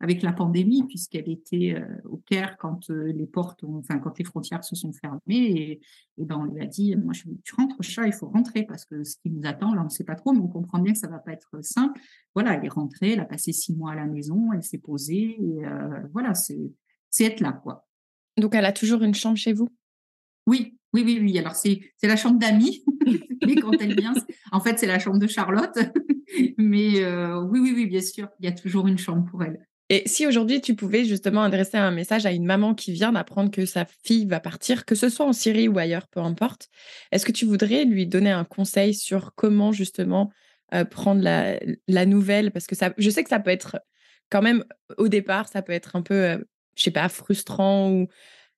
avec 0.00 0.22
la 0.22 0.32
pandémie, 0.32 0.84
puisqu'elle 0.86 1.28
était 1.28 1.74
euh, 1.74 2.00
au 2.04 2.18
Caire 2.18 2.56
quand 2.56 2.90
euh, 2.90 3.12
les 3.12 3.26
portes, 3.26 3.64
enfin 3.64 3.98
quand 3.98 4.16
les 4.18 4.24
frontières 4.24 4.62
se 4.62 4.76
sont 4.76 4.92
fermées, 4.92 5.20
et, 5.28 5.80
et 6.18 6.24
ben 6.24 6.36
on 6.36 6.44
lui 6.44 6.60
a 6.62 6.66
dit, 6.66 6.94
moi 6.96 7.12
je 7.12 7.24
tu 7.42 7.54
rentres 7.56 7.82
chat, 7.82 8.06
il 8.06 8.12
faut 8.12 8.28
rentrer 8.28 8.64
parce 8.64 8.84
que 8.84 9.02
ce 9.02 9.16
qui 9.16 9.30
nous 9.30 9.42
attend, 9.44 9.74
là 9.74 9.82
on 9.82 9.84
ne 9.84 9.90
sait 9.90 10.04
pas 10.04 10.14
trop, 10.14 10.32
mais 10.32 10.40
on 10.40 10.48
comprend 10.48 10.78
bien 10.78 10.92
que 10.92 10.98
ça 10.98 11.08
va 11.08 11.18
pas 11.18 11.32
être 11.32 11.62
simple. 11.62 12.00
Voilà, 12.34 12.54
elle 12.54 12.64
est 12.64 12.68
rentrée, 12.68 13.12
elle 13.12 13.20
a 13.20 13.24
passé 13.24 13.52
six 13.52 13.74
mois 13.74 13.92
à 13.92 13.96
la 13.96 14.06
maison, 14.06 14.52
elle 14.52 14.62
s'est 14.62 14.78
posée, 14.78 15.36
et 15.40 15.66
euh, 15.66 16.00
voilà, 16.12 16.34
c'est 16.34 16.70
être 17.20 17.40
là 17.40 17.52
quoi. 17.52 17.88
Donc 18.36 18.54
elle 18.54 18.66
a 18.66 18.72
toujours 18.72 19.02
une 19.02 19.14
chambre 19.14 19.36
chez 19.36 19.52
vous? 19.52 19.68
Oui, 20.46 20.78
oui, 20.92 21.02
oui, 21.04 21.18
oui. 21.20 21.38
Alors 21.38 21.56
c'est 21.56 21.80
c'est 21.96 22.06
la 22.06 22.16
chambre 22.16 22.38
d'amis, 22.38 22.84
mais 23.44 23.56
quand 23.56 23.72
elle 23.80 23.98
vient, 23.98 24.14
en 24.52 24.60
fait 24.60 24.78
c'est 24.78 24.86
la 24.86 25.00
chambre 25.00 25.18
de 25.18 25.26
Charlotte, 25.26 25.76
mais 26.56 27.02
euh, 27.02 27.42
oui, 27.42 27.58
oui, 27.58 27.72
oui, 27.74 27.86
bien 27.86 28.00
sûr, 28.00 28.28
il 28.38 28.46
y 28.46 28.48
a 28.48 28.52
toujours 28.52 28.86
une 28.86 28.98
chambre 28.98 29.28
pour 29.28 29.42
elle. 29.42 29.67
Et 29.90 30.02
si 30.06 30.26
aujourd'hui 30.26 30.60
tu 30.60 30.74
pouvais 30.74 31.04
justement 31.04 31.42
adresser 31.42 31.78
un 31.78 31.90
message 31.90 32.26
à 32.26 32.32
une 32.32 32.44
maman 32.44 32.74
qui 32.74 32.92
vient 32.92 33.12
d'apprendre 33.12 33.50
que 33.50 33.64
sa 33.64 33.86
fille 34.04 34.26
va 34.26 34.38
partir, 34.38 34.84
que 34.84 34.94
ce 34.94 35.08
soit 35.08 35.26
en 35.26 35.32
Syrie 35.32 35.68
ou 35.68 35.78
ailleurs, 35.78 36.08
peu 36.08 36.20
importe, 36.20 36.68
est-ce 37.10 37.24
que 37.24 37.32
tu 37.32 37.46
voudrais 37.46 37.84
lui 37.84 38.06
donner 38.06 38.30
un 38.30 38.44
conseil 38.44 38.92
sur 38.94 39.32
comment 39.34 39.72
justement 39.72 40.30
euh, 40.74 40.84
prendre 40.84 41.22
la, 41.22 42.06
nouvelle? 42.06 42.50
Parce 42.50 42.66
que 42.66 42.74
ça, 42.74 42.92
je 42.98 43.08
sais 43.08 43.22
que 43.22 43.30
ça 43.30 43.40
peut 43.40 43.50
être 43.50 43.80
quand 44.30 44.42
même 44.42 44.62
au 44.98 45.08
départ, 45.08 45.48
ça 45.48 45.62
peut 45.62 45.72
être 45.72 45.96
un 45.96 46.02
peu, 46.02 46.14
euh, 46.14 46.38
je 46.76 46.82
sais 46.82 46.90
pas, 46.90 47.08
frustrant 47.08 47.90
ou 47.90 48.08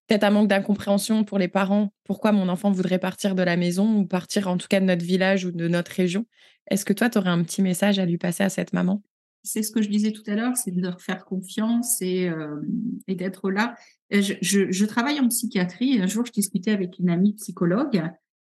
peut-être 0.08 0.24
un 0.24 0.30
manque 0.30 0.48
d'incompréhension 0.48 1.22
pour 1.22 1.38
les 1.38 1.48
parents. 1.48 1.92
Pourquoi 2.04 2.32
mon 2.32 2.48
enfant 2.48 2.72
voudrait 2.72 2.98
partir 2.98 3.36
de 3.36 3.42
la 3.44 3.56
maison 3.56 3.98
ou 3.98 4.06
partir 4.06 4.48
en 4.48 4.56
tout 4.56 4.66
cas 4.68 4.80
de 4.80 4.86
notre 4.86 5.04
village 5.04 5.44
ou 5.44 5.52
de 5.52 5.68
notre 5.68 5.92
région? 5.92 6.26
Est-ce 6.68 6.84
que 6.84 6.92
toi, 6.92 7.08
tu 7.08 7.18
aurais 7.18 7.30
un 7.30 7.42
petit 7.44 7.62
message 7.62 8.00
à 8.00 8.06
lui 8.06 8.18
passer 8.18 8.42
à 8.42 8.48
cette 8.48 8.72
maman? 8.72 9.02
C'est 9.42 9.62
ce 9.62 9.70
que 9.70 9.82
je 9.82 9.88
disais 9.88 10.12
tout 10.12 10.22
à 10.26 10.34
l'heure, 10.34 10.56
c'est 10.56 10.70
de 10.70 10.80
leur 10.80 11.00
faire 11.00 11.24
confiance 11.24 12.00
et, 12.02 12.28
euh, 12.28 12.60
d'être 13.08 13.50
là. 13.50 13.74
Je, 14.10 14.84
travaille 14.84 15.20
en 15.20 15.28
psychiatrie. 15.28 16.00
Un 16.00 16.06
jour, 16.06 16.26
je 16.26 16.32
discutais 16.32 16.72
avec 16.72 16.98
une 16.98 17.10
amie 17.10 17.34
psychologue 17.34 18.02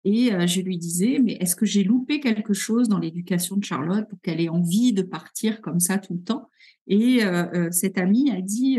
et 0.04 0.32
euh, 0.32 0.46
je 0.46 0.60
lui 0.60 0.78
disais, 0.78 1.20
mais 1.22 1.32
est-ce 1.40 1.56
que 1.56 1.66
j'ai 1.66 1.84
loupé 1.84 2.20
quelque 2.20 2.54
chose 2.54 2.88
dans 2.88 2.98
l'éducation 2.98 3.56
de 3.56 3.64
Charlotte 3.64 4.08
pour 4.08 4.20
qu'elle 4.20 4.40
ait 4.40 4.48
envie 4.48 4.92
de 4.92 5.02
partir 5.02 5.60
comme 5.60 5.80
ça 5.80 5.98
tout 5.98 6.14
le 6.14 6.22
temps? 6.22 6.48
Et 6.86 7.24
euh, 7.24 7.68
cette 7.70 7.98
amie 7.98 8.30
a 8.30 8.40
dit, 8.40 8.78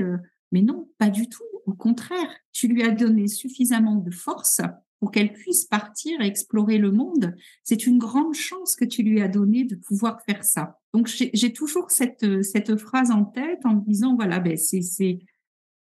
mais 0.52 0.62
non, 0.62 0.90
pas 0.98 1.10
du 1.10 1.30
tout. 1.30 1.44
Au 1.66 1.74
contraire, 1.74 2.30
tu 2.52 2.68
lui 2.68 2.82
as 2.82 2.92
donné 2.92 3.28
suffisamment 3.28 3.96
de 3.96 4.12
force 4.12 4.62
pour 5.00 5.12
qu'elle 5.12 5.34
puisse 5.34 5.66
partir 5.66 6.20
et 6.22 6.28
explorer 6.28 6.78
le 6.78 6.92
monde. 6.92 7.36
C'est 7.64 7.88
une 7.88 7.98
grande 7.98 8.34
chance 8.34 8.76
que 8.76 8.86
tu 8.86 9.02
lui 9.02 9.22
as 9.22 9.28
donnée 9.28 9.64
de 9.64 9.76
pouvoir 9.76 10.22
faire 10.24 10.44
ça. 10.44 10.78
Donc 10.94 11.08
j'ai 11.08 11.54
toujours 11.54 11.90
cette, 11.92 12.44
cette 12.44 12.76
phrase 12.76 13.12
en 13.12 13.26
tête 13.26 13.60
en 13.64 13.76
me 13.76 13.82
disant 13.86 14.16
voilà 14.16 14.40
ben 14.40 14.58
c'est 14.58 14.86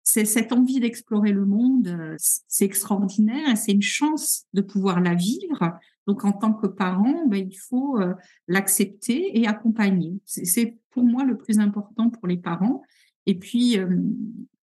cette 0.02 0.52
envie 0.52 0.80
d'explorer 0.80 1.32
le 1.32 1.44
monde, 1.44 2.16
c'est 2.18 2.64
extraordinaire 2.64 3.56
c'est 3.56 3.72
une 3.72 3.82
chance 3.82 4.46
de 4.52 4.62
pouvoir 4.62 5.00
la 5.00 5.14
vivre. 5.14 5.78
Donc 6.06 6.24
en 6.24 6.32
tant 6.32 6.54
que 6.54 6.66
parent, 6.66 7.26
ben, 7.26 7.46
il 7.50 7.58
faut 7.58 8.00
euh, 8.00 8.14
l'accepter 8.46 9.38
et 9.38 9.46
accompagner. 9.46 10.18
C'est 10.24 10.78
pour 10.90 11.04
moi 11.04 11.24
le 11.24 11.36
plus 11.36 11.58
important 11.58 12.08
pour 12.08 12.26
les 12.26 12.38
parents. 12.38 12.82
Et 13.26 13.38
puis 13.38 13.78
euh, 13.78 13.86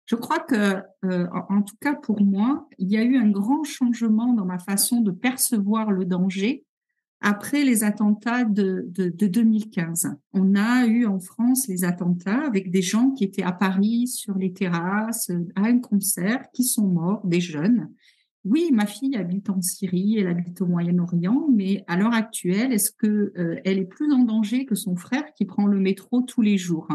je 0.07 0.17
crois 0.17 0.41
que, 0.41 0.83
euh, 1.05 1.27
en 1.49 1.63
tout 1.63 1.77
cas 1.81 1.95
pour 1.95 2.21
moi, 2.23 2.69
il 2.79 2.91
y 2.91 2.97
a 2.97 3.03
eu 3.03 3.17
un 3.17 3.31
grand 3.31 3.65
changement 3.65 4.35
dans 4.35 4.45
ma 4.45 4.59
façon 4.59 5.01
de 5.01 5.11
percevoir 5.11 5.91
le 5.91 6.05
danger 6.05 6.65
après 7.23 7.65
les 7.65 7.85
attentats 7.85 8.45
de, 8.45 8.85
de, 8.89 9.09
de, 9.09 9.27
2015. 9.29 10.17
On 10.33 10.57
a 10.57 10.87
eu 10.87 11.07
en 11.07 11.21
France 11.21 11.69
les 11.69 11.85
attentats 11.85 12.45
avec 12.45 12.73
des 12.73 12.83
gens 12.83 13.11
qui 13.11 13.23
étaient 13.23 13.45
à 13.45 13.53
Paris 13.53 14.09
sur 14.09 14.37
les 14.37 14.53
terrasses 14.53 15.31
à 15.55 15.63
un 15.63 15.79
concert, 15.79 16.45
qui 16.53 16.65
sont 16.65 16.89
morts, 16.89 17.25
des 17.25 17.41
jeunes. 17.41 17.89
Oui, 18.45 18.71
ma 18.73 18.87
fille 18.87 19.15
habite 19.17 19.51
en 19.51 19.63
Syrie, 19.63 20.19
elle 20.19 20.27
habite 20.27 20.61
au 20.63 20.67
Moyen-Orient, 20.67 21.47
mais 21.49 21.85
à 21.87 21.97
l'heure 21.97 22.13
actuelle, 22.13 22.73
est-ce 22.73 22.91
que 22.91 23.33
euh, 23.39 23.61
elle 23.65 23.79
est 23.79 23.85
plus 23.85 24.13
en 24.13 24.25
danger 24.25 24.67
que 24.67 24.75
son 24.75 24.97
frère 24.97 25.33
qui 25.37 25.45
prend 25.45 25.67
le 25.67 25.79
métro 25.79 26.23
tous 26.23 26.43
les 26.43 26.59
jours? 26.59 26.89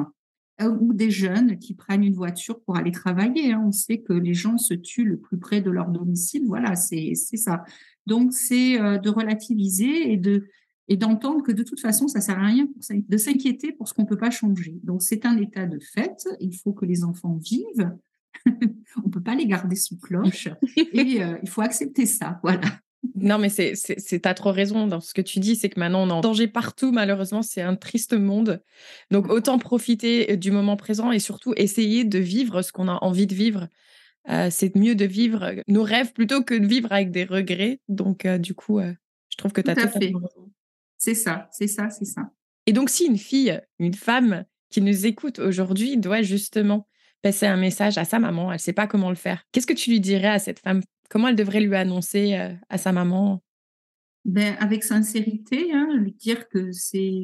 Ou 0.66 0.94
des 0.94 1.12
jeunes 1.12 1.60
qui 1.60 1.76
prennent 1.76 2.04
une 2.04 2.16
voiture 2.16 2.60
pour 2.62 2.78
aller 2.78 2.92
travailler. 2.92 3.54
Hein. 3.54 3.64
On 3.66 3.72
sait 3.72 4.00
que 4.00 4.14
les 4.14 4.34
gens 4.34 4.58
se 4.58 4.74
tuent 4.74 5.06
le 5.06 5.18
plus 5.18 5.38
près 5.38 5.62
de 5.62 5.70
leur 5.70 5.90
domicile. 5.90 6.44
Voilà, 6.48 6.76
c'est 6.76 7.14
ça. 7.16 7.64
Donc, 8.06 8.34
c'est 8.34 8.82
euh, 8.82 8.98
de 8.98 9.10
relativiser 9.10 10.12
et 10.12 10.18
de 10.18 10.48
et 10.90 10.96
d'entendre 10.96 11.44
que 11.44 11.52
de 11.52 11.64
toute 11.64 11.82
façon, 11.82 12.08
ça 12.08 12.22
sert 12.22 12.40
à 12.40 12.48
rien 12.48 12.68
de 12.90 13.18
s'inquiéter 13.18 13.74
pour 13.74 13.90
ce 13.90 13.94
qu'on 13.94 14.06
peut 14.06 14.18
pas 14.18 14.32
changer. 14.32 14.80
Donc, 14.84 15.02
c'est 15.02 15.26
un 15.26 15.38
état 15.38 15.66
de 15.66 15.80
fait. 15.80 16.26
Il 16.40 16.56
faut 16.56 16.72
que 16.72 16.86
les 16.86 17.04
enfants 17.04 17.36
vivent. 17.36 17.92
On 19.06 19.10
peut 19.10 19.22
pas 19.22 19.36
les 19.36 19.46
garder 19.46 19.76
sous 19.76 19.98
cloche 19.98 20.48
et 20.78 21.22
euh, 21.22 21.38
il 21.44 21.50
faut 21.50 21.62
accepter 21.62 22.06
ça. 22.06 22.40
Voilà. 22.42 22.80
Non, 23.16 23.38
mais 23.38 23.50
c'est, 23.50 23.76
c'est, 23.76 24.20
t'as 24.20 24.34
trop 24.34 24.52
raison 24.52 24.88
dans 24.88 25.00
ce 25.00 25.14
que 25.14 25.22
tu 25.22 25.40
dis, 25.40 25.56
c'est 25.56 25.70
que 25.70 25.80
maintenant 25.80 26.04
on 26.04 26.10
est 26.10 26.14
en 26.14 26.22
danger 26.22 26.48
partout, 26.48 26.92
malheureusement, 26.92 27.42
c'est 27.42 27.62
un 27.62 27.76
triste 27.76 28.14
monde. 28.14 28.62
Donc 29.12 29.30
autant 29.30 29.60
profiter 29.60 30.34
euh, 30.34 30.36
du 30.36 30.52
moment 30.52 30.78
présent 30.78 31.12
et 31.12 31.20
surtout 31.20 31.54
essayer 31.56 32.04
de 32.04 32.20
vivre 32.20 32.62
ce 32.62 32.72
qu'on 32.72 32.88
a 32.88 32.98
envie 33.04 33.28
de 33.28 33.36
vivre. 33.36 33.68
Euh, 34.30 34.50
c'est 34.52 34.76
mieux 34.76 34.96
de 34.96 35.06
vivre 35.06 35.56
nos 35.68 35.84
rêves 35.84 36.12
plutôt 36.14 36.44
que 36.44 36.54
de 36.54 36.68
vivre 36.68 36.92
avec 36.92 37.12
des 37.12 37.24
regrets. 37.24 37.80
Donc 37.88 38.26
euh, 38.26 38.38
du 38.38 38.54
coup, 38.54 38.80
je 38.80 39.38
trouve 39.38 39.54
que 39.54 39.62
tu 39.62 39.72
as 39.72 39.76
tout 39.76 39.88
fait. 40.00 40.14
C'est 40.98 41.16
ça, 41.16 41.48
c'est 41.52 41.68
ça, 41.68 41.90
c'est 41.90 42.06
ça. 42.06 42.32
Et 42.66 42.74
donc 42.74 42.90
si 42.90 43.06
une 43.06 43.18
fille, 43.18 43.60
une 43.80 43.94
femme 43.94 44.44
qui 44.70 44.82
nous 44.82 45.06
écoute 45.06 45.40
aujourd'hui 45.40 45.98
doit 45.98 46.22
justement 46.22 46.88
passer 47.22 47.46
un 47.46 47.58
message 47.58 47.98
à 47.98 48.06
sa 48.06 48.20
maman, 48.20 48.52
elle 48.52 48.58
ne 48.58 48.62
sait 48.62 48.74
pas 48.74 48.88
comment 48.88 49.10
le 49.10 49.16
faire, 49.16 49.44
qu'est-ce 49.52 49.68
que 49.68 49.74
tu 49.74 49.90
lui 49.90 50.00
dirais 50.00 50.28
à 50.28 50.40
cette 50.40 50.60
femme 50.60 50.82
Comment 51.10 51.30
elle 51.30 51.36
devrait 51.36 51.62
lui 51.62 51.76
annoncer 51.76 52.36
euh, 52.36 52.54
à 52.70 52.78
sa 52.78 52.92
maman? 52.92 53.42
Ben, 54.26 54.58
avec 54.60 54.84
sincérité, 54.84 55.72
hein, 55.74 55.88
lui 55.96 56.12
dire 56.12 56.50
que 56.50 56.74
c'est 56.74 57.24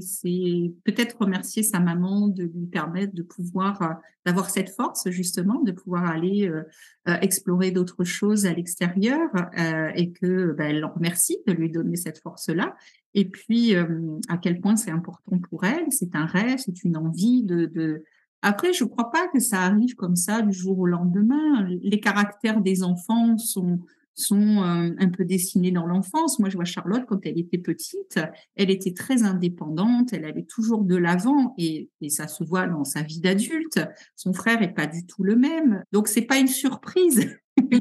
peut-être 0.85 1.17
remercier 1.19 1.61
sa 1.61 1.81
maman 1.81 2.29
de 2.29 2.43
lui 2.43 2.65
permettre 2.67 3.13
de 3.13 3.23
pouvoir 3.23 3.81
euh, 3.81 3.87
d'avoir 4.25 4.49
cette 4.49 4.69
force 4.69 5.09
justement, 5.09 5.61
de 5.63 5.73
pouvoir 5.73 6.05
aller 6.05 6.47
euh, 6.47 6.63
explorer 7.21 7.71
d'autres 7.71 8.05
choses 8.05 8.45
à 8.45 8.53
l'extérieur 8.53 9.29
et 9.95 10.13
que 10.13 10.53
ben, 10.53 10.69
elle 10.69 10.85
en 10.85 10.93
remercie 10.93 11.39
de 11.45 11.51
lui 11.51 11.69
donner 11.69 11.97
cette 11.97 12.19
force-là. 12.19 12.73
Et 13.13 13.25
puis 13.25 13.75
à 13.75 14.37
quel 14.41 14.61
point 14.61 14.77
c'est 14.77 14.91
important 14.91 15.37
pour 15.39 15.65
elle, 15.65 15.87
c'est 15.89 16.15
un 16.15 16.25
rêve, 16.25 16.59
c'est 16.63 16.85
une 16.85 16.95
envie 16.95 17.43
de 17.43 18.05
après, 18.43 18.73
je 18.73 18.83
ne 18.83 18.89
crois 18.89 19.09
pas 19.09 19.29
que 19.29 19.39
ça 19.39 19.61
arrive 19.61 19.95
comme 19.95 20.17
ça 20.17 20.41
du 20.41 20.51
jour 20.51 20.77
au 20.77 20.85
lendemain. 20.85 21.65
Les 21.81 22.01
caractères 22.01 22.59
des 22.59 22.83
enfants 22.83 23.37
sont 23.37 23.79
euh, 24.33 24.91
un 24.99 25.09
peu 25.09 25.23
dessinés 25.23 25.71
dans 25.71 25.85
l'enfance. 25.85 26.39
Moi, 26.39 26.49
je 26.49 26.55
vois 26.57 26.65
Charlotte 26.65 27.05
quand 27.07 27.25
elle 27.25 27.39
était 27.39 27.57
petite, 27.57 28.19
elle 28.57 28.69
était 28.69 28.93
très 28.93 29.23
indépendante, 29.23 30.11
elle 30.11 30.25
allait 30.25 30.43
toujours 30.43 30.83
de 30.83 30.97
l'avant 30.97 31.55
et, 31.57 31.89
et, 32.01 32.09
ça 32.09 32.27
se 32.27 32.43
voit 32.43 32.67
dans 32.67 32.83
sa 32.83 33.01
vie 33.01 33.21
d'adulte. 33.21 33.79
Son 34.17 34.33
frère 34.33 34.61
est 34.61 34.73
pas 34.73 34.87
du 34.87 35.05
tout 35.05 35.23
le 35.23 35.37
même, 35.37 35.81
donc 35.93 36.09
c'est 36.09 36.23
pas 36.23 36.37
une 36.37 36.47
surprise. 36.47 37.37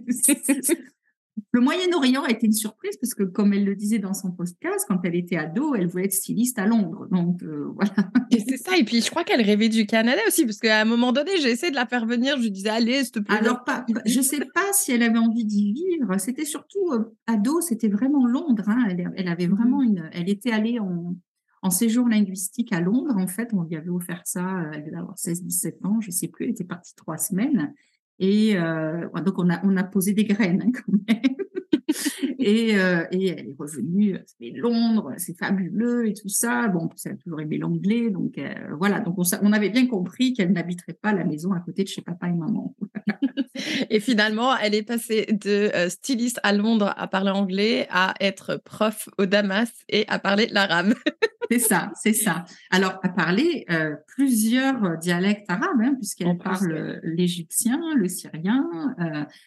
Le 1.53 1.61
Moyen-Orient 1.61 2.23
a 2.25 2.31
été 2.31 2.47
une 2.47 2.53
surprise 2.53 2.97
parce 2.99 3.15
que, 3.15 3.23
comme 3.23 3.53
elle 3.53 3.65
le 3.65 3.75
disait 3.75 3.99
dans 3.99 4.13
son 4.13 4.33
podcast, 4.33 4.85
quand 4.87 5.01
elle 5.05 5.15
était 5.15 5.37
ado, 5.37 5.75
elle 5.75 5.87
voulait 5.87 6.05
être 6.05 6.13
styliste 6.13 6.59
à 6.59 6.67
Londres. 6.67 7.07
Donc, 7.11 7.43
euh, 7.43 7.69
voilà. 7.75 8.11
Et 8.31 8.41
c'est 8.41 8.59
ça. 8.59 8.77
Et 8.77 8.85
puis, 8.85 9.01
je 9.01 9.11
crois 9.11 9.25
qu'elle 9.25 9.41
rêvait 9.41 9.69
du 9.69 9.87
Canada 9.87 10.21
aussi, 10.27 10.45
parce 10.45 10.59
qu'à 10.59 10.81
un 10.81 10.85
moment 10.85 11.13
donné, 11.13 11.31
j'ai 11.41 11.51
essayé 11.51 11.71
de 11.71 11.77
la 11.77 11.87
faire 11.87 12.07
venir. 12.07 12.37
Je 12.37 12.43
lui 12.43 12.51
disais, 12.51 12.69
allez, 12.69 13.05
s'il 13.05 13.13
te 13.13 13.19
plaît. 13.21 13.37
Alors, 13.37 13.65
pas, 13.65 13.85
je 14.05 14.19
ne 14.19 14.25
sais 14.25 14.45
pas 14.55 14.73
si 14.73 14.93
elle 14.93 15.03
avait 15.03 15.19
envie 15.19 15.45
d'y 15.45 15.73
vivre. 15.73 16.19
C'était 16.19 16.45
surtout, 16.45 16.93
euh, 16.93 17.15
ado, 17.27 17.61
c'était 17.61 17.89
vraiment 17.89 18.27
Londres. 18.27 18.69
Hein. 18.69 18.89
Elle, 19.17 19.29
avait 19.29 19.47
mmh 19.47 19.51
vraiment 19.51 19.83
une. 19.83 20.11
Elle 20.13 20.29
était 20.29 20.53
allée 20.53 20.79
en, 20.81 21.17
en 21.63 21.71
séjour 21.71 22.09
linguistique 22.09 22.73
à 22.73 22.81
Londres. 22.81 23.17
En 23.17 23.27
fait, 23.27 23.51
on 23.55 23.63
lui 23.63 23.77
avait 23.77 23.91
offert 23.91 24.23
ça. 24.25 24.59
Euh, 24.59 24.71
elle 24.75 24.85
devait 24.85 24.97
avoir 24.97 25.17
16-17 25.17 25.87
ans, 25.87 26.01
je 26.01 26.09
ne 26.09 26.13
sais 26.13 26.29
plus. 26.29 26.45
Elle 26.45 26.51
était 26.51 26.65
partie 26.65 26.95
trois 26.95 27.19
semaines. 27.19 27.73
Et 28.19 28.57
euh, 28.57 29.09
donc, 29.25 29.39
on 29.39 29.51
a, 29.51 29.61
on 29.65 29.77
a 29.77 29.85
posé 29.85 30.13
des 30.13 30.25
graines 30.25 30.63
hein, 30.65 30.73
quand 30.73 30.93
même. 31.09 31.37
et, 32.39 32.77
euh, 32.77 33.05
et, 33.11 33.29
elle 33.29 33.49
est 33.49 33.57
revenue, 33.59 34.19
c'est 34.27 34.51
Londres, 34.51 35.13
c'est 35.17 35.37
fabuleux 35.37 36.09
et 36.09 36.15
tout 36.15 36.29
ça. 36.29 36.69
Bon, 36.69 36.89
elle 37.05 37.13
a 37.13 37.17
toujours 37.17 37.41
aimé 37.41 37.59
l'anglais, 37.59 38.11
donc 38.11 38.39
euh, 38.39 38.53
voilà. 38.79 39.01
Donc 39.01 39.19
on, 39.19 39.23
on, 39.43 39.53
avait 39.53 39.71
bien 39.71 39.87
compris 39.87 40.33
qu'elle 40.33 40.53
n'habiterait 40.53 40.99
pas 41.01 41.13
la 41.13 41.25
maison 41.25 41.53
à 41.53 41.61
côté 41.61 41.85
de 41.85 41.89
chez 41.89 42.03
papa 42.03 42.29
et 42.29 42.33
maman. 42.33 42.75
et 43.91 44.01
finalement, 44.01 44.57
elle 44.57 44.75
est 44.75 44.83
passée 44.83 45.27
de 45.27 45.71
euh, 45.75 45.89
styliste 45.89 46.41
à 46.43 46.53
Londres 46.53 46.93
à 46.97 47.09
parler 47.09 47.31
anglais 47.31 47.87
à 47.91 48.15
être 48.21 48.61
prof 48.65 49.09
au 49.19 49.27
Damas 49.27 49.71
et 49.89 50.05
à 50.09 50.19
parler 50.19 50.49
l'arabe. 50.51 50.95
c'est 51.51 51.59
ça, 51.59 51.93
c'est 51.95 52.13
ça. 52.13 52.45
Alors 52.71 52.99
à 53.03 53.09
parler 53.09 53.67
plusieurs 54.07 54.99
dialectes 54.99 55.51
arabes, 55.51 55.81
hein, 55.83 55.95
puisqu'elle 55.95 56.37
parle 56.39 57.01
l'égyptien, 57.03 57.81
le 57.95 58.09
syrien. 58.09 58.95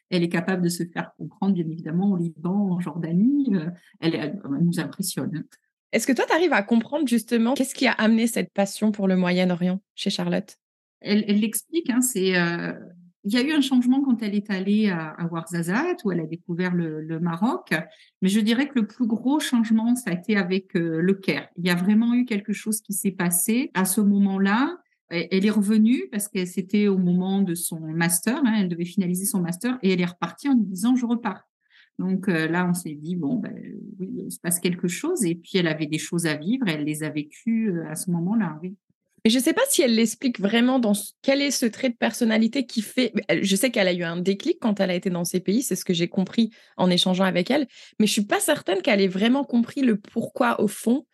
elle 0.10 0.24
est 0.24 0.30
capable 0.30 0.62
de 0.62 0.70
se 0.70 0.84
faire 0.84 1.12
comprendre, 1.18 1.54
bien 1.54 1.66
évidemment, 1.66 2.12
au 2.12 2.18
Liban, 2.18 2.72
en 2.72 2.80
Jordanie. 2.80 3.36
Euh, 3.54 3.70
elle, 4.00 4.40
nous 4.62 4.80
impressionne. 4.80 5.46
Est-ce 5.92 6.08
que 6.08 6.14
toi, 6.14 6.26
tu 6.28 6.34
arrives 6.34 6.54
à 6.54 6.64
comprendre 6.64 7.08
justement 7.08 7.54
qu'est-ce 7.54 7.76
qui 7.76 7.88
a 7.88 7.92
amené 7.94 8.28
cette 8.28 8.52
passion 8.52 8.92
pour 8.92 9.08
le 9.08 9.16
Moyen-Orient 9.16 9.82
chez 9.96 10.10
Charlotte? 10.10 10.58
Elle 11.02 11.22
l'explique, 11.40 11.90
hein, 11.90 12.02
c'est 12.02 12.36
euh, 12.36 12.74
il 13.26 13.34
y 13.34 13.38
a 13.38 13.42
eu 13.42 13.52
un 13.52 13.62
changement 13.62 14.02
quand 14.04 14.22
elle 14.22 14.36
est 14.36 14.50
allée 14.52 14.90
à, 14.90 15.16
à 15.18 15.26
où 16.04 16.12
elle 16.12 16.20
a 16.20 16.26
découvert 16.26 16.74
le, 16.76 17.20
Maroc. 17.20 17.74
Mais 18.22 18.30
je 18.30 18.40
dirais 18.40 18.68
que 18.68 18.80
le 18.80 18.88
plus 18.88 19.08
gros 19.08 19.40
changement, 19.40 19.96
ça 19.96 20.12
a 20.12 20.14
été 20.14 20.38
avec 20.38 20.76
euh, 20.76 21.02
le 21.02 21.14
Caire. 21.14 21.50
Il 21.58 21.66
y 21.66 21.72
a 21.72 21.76
vraiment 21.76 22.14
eu 22.14 22.26
quelque 22.26 22.54
chose 22.54 22.82
qui 22.82 22.94
s'est 22.94 23.12
passé 23.12 23.72
à 23.74 23.86
ce 23.86 24.00
moment-là. 24.02 24.78
Elle 25.10 25.46
est 25.46 25.52
revenue 25.52 26.08
parce 26.12 26.28
que 26.28 26.46
c'était 26.46 26.88
au 26.88 26.98
moment 26.98 27.42
de 27.42 27.56
son 27.56 27.80
master. 27.80 28.38
Hein, 28.46 28.56
elle 28.60 28.70
devait 28.70 28.86
finaliser 28.86 29.26
son 29.26 29.40
master 29.40 29.78
et 29.82 29.94
elle 29.94 30.02
est 30.02 30.06
repartie 30.06 30.50
en 30.50 30.56
disant 30.56 30.96
je 30.96 31.06
repars. 31.06 31.44
Donc 31.98 32.28
euh, 32.28 32.48
là, 32.48 32.68
on 32.70 32.74
s'est 32.74 32.96
dit, 32.96 33.16
bon, 33.16 33.36
ben, 33.38 33.56
oui, 34.00 34.24
il 34.26 34.32
se 34.32 34.40
passe 34.40 34.60
quelque 34.60 34.88
chose. 34.88 35.24
Et 35.24 35.36
puis, 35.36 35.52
elle 35.56 35.68
avait 35.68 35.88
des 35.88 35.98
choses 35.98 36.26
à 36.26 36.36
vivre. 36.36 36.68
Elle 36.68 36.84
les 36.84 37.04
a 37.04 37.10
vécues 37.10 37.72
euh, 37.72 37.90
à 37.90 37.96
ce 37.96 38.12
moment-là, 38.12 38.60
oui. 38.62 38.76
Mais 39.26 39.32
je 39.32 39.40
ne 39.40 39.44
sais 39.44 39.54
pas 39.54 39.64
si 39.68 39.82
elle 39.82 39.96
l'explique 39.96 40.40
vraiment 40.40 40.78
dans 40.78 40.94
quel 41.24 41.42
est 41.42 41.50
ce 41.50 41.66
trait 41.66 41.90
de 41.90 41.96
personnalité 41.96 42.68
qui 42.68 42.84
fait. 42.84 43.12
Je 43.42 43.56
sais 43.56 43.72
qu'elle 43.72 43.88
a 43.88 43.94
eu 43.94 44.04
un 44.04 44.18
déclic 44.18 44.60
quand 44.62 44.80
elle 44.80 44.92
a 44.92 44.94
été 44.94 45.10
dans 45.10 45.26
ces 45.26 45.40
pays, 45.40 45.64
c'est 45.64 45.76
ce 45.76 45.84
que 45.84 45.96
j'ai 45.96 46.08
compris 46.08 46.52
en 46.78 46.92
échangeant 46.92 47.26
avec 47.26 47.50
elle, 47.50 47.68
mais 48.00 48.06
je 48.06 48.12
suis 48.12 48.26
pas 48.26 48.40
certaine 48.40 48.84
qu'elle 48.84 49.02
ait 49.02 49.08
vraiment 49.08 49.44
compris 49.44 49.82
le 49.82 49.98
pourquoi 49.98 50.62
au 50.62 50.68
fond 50.68 51.08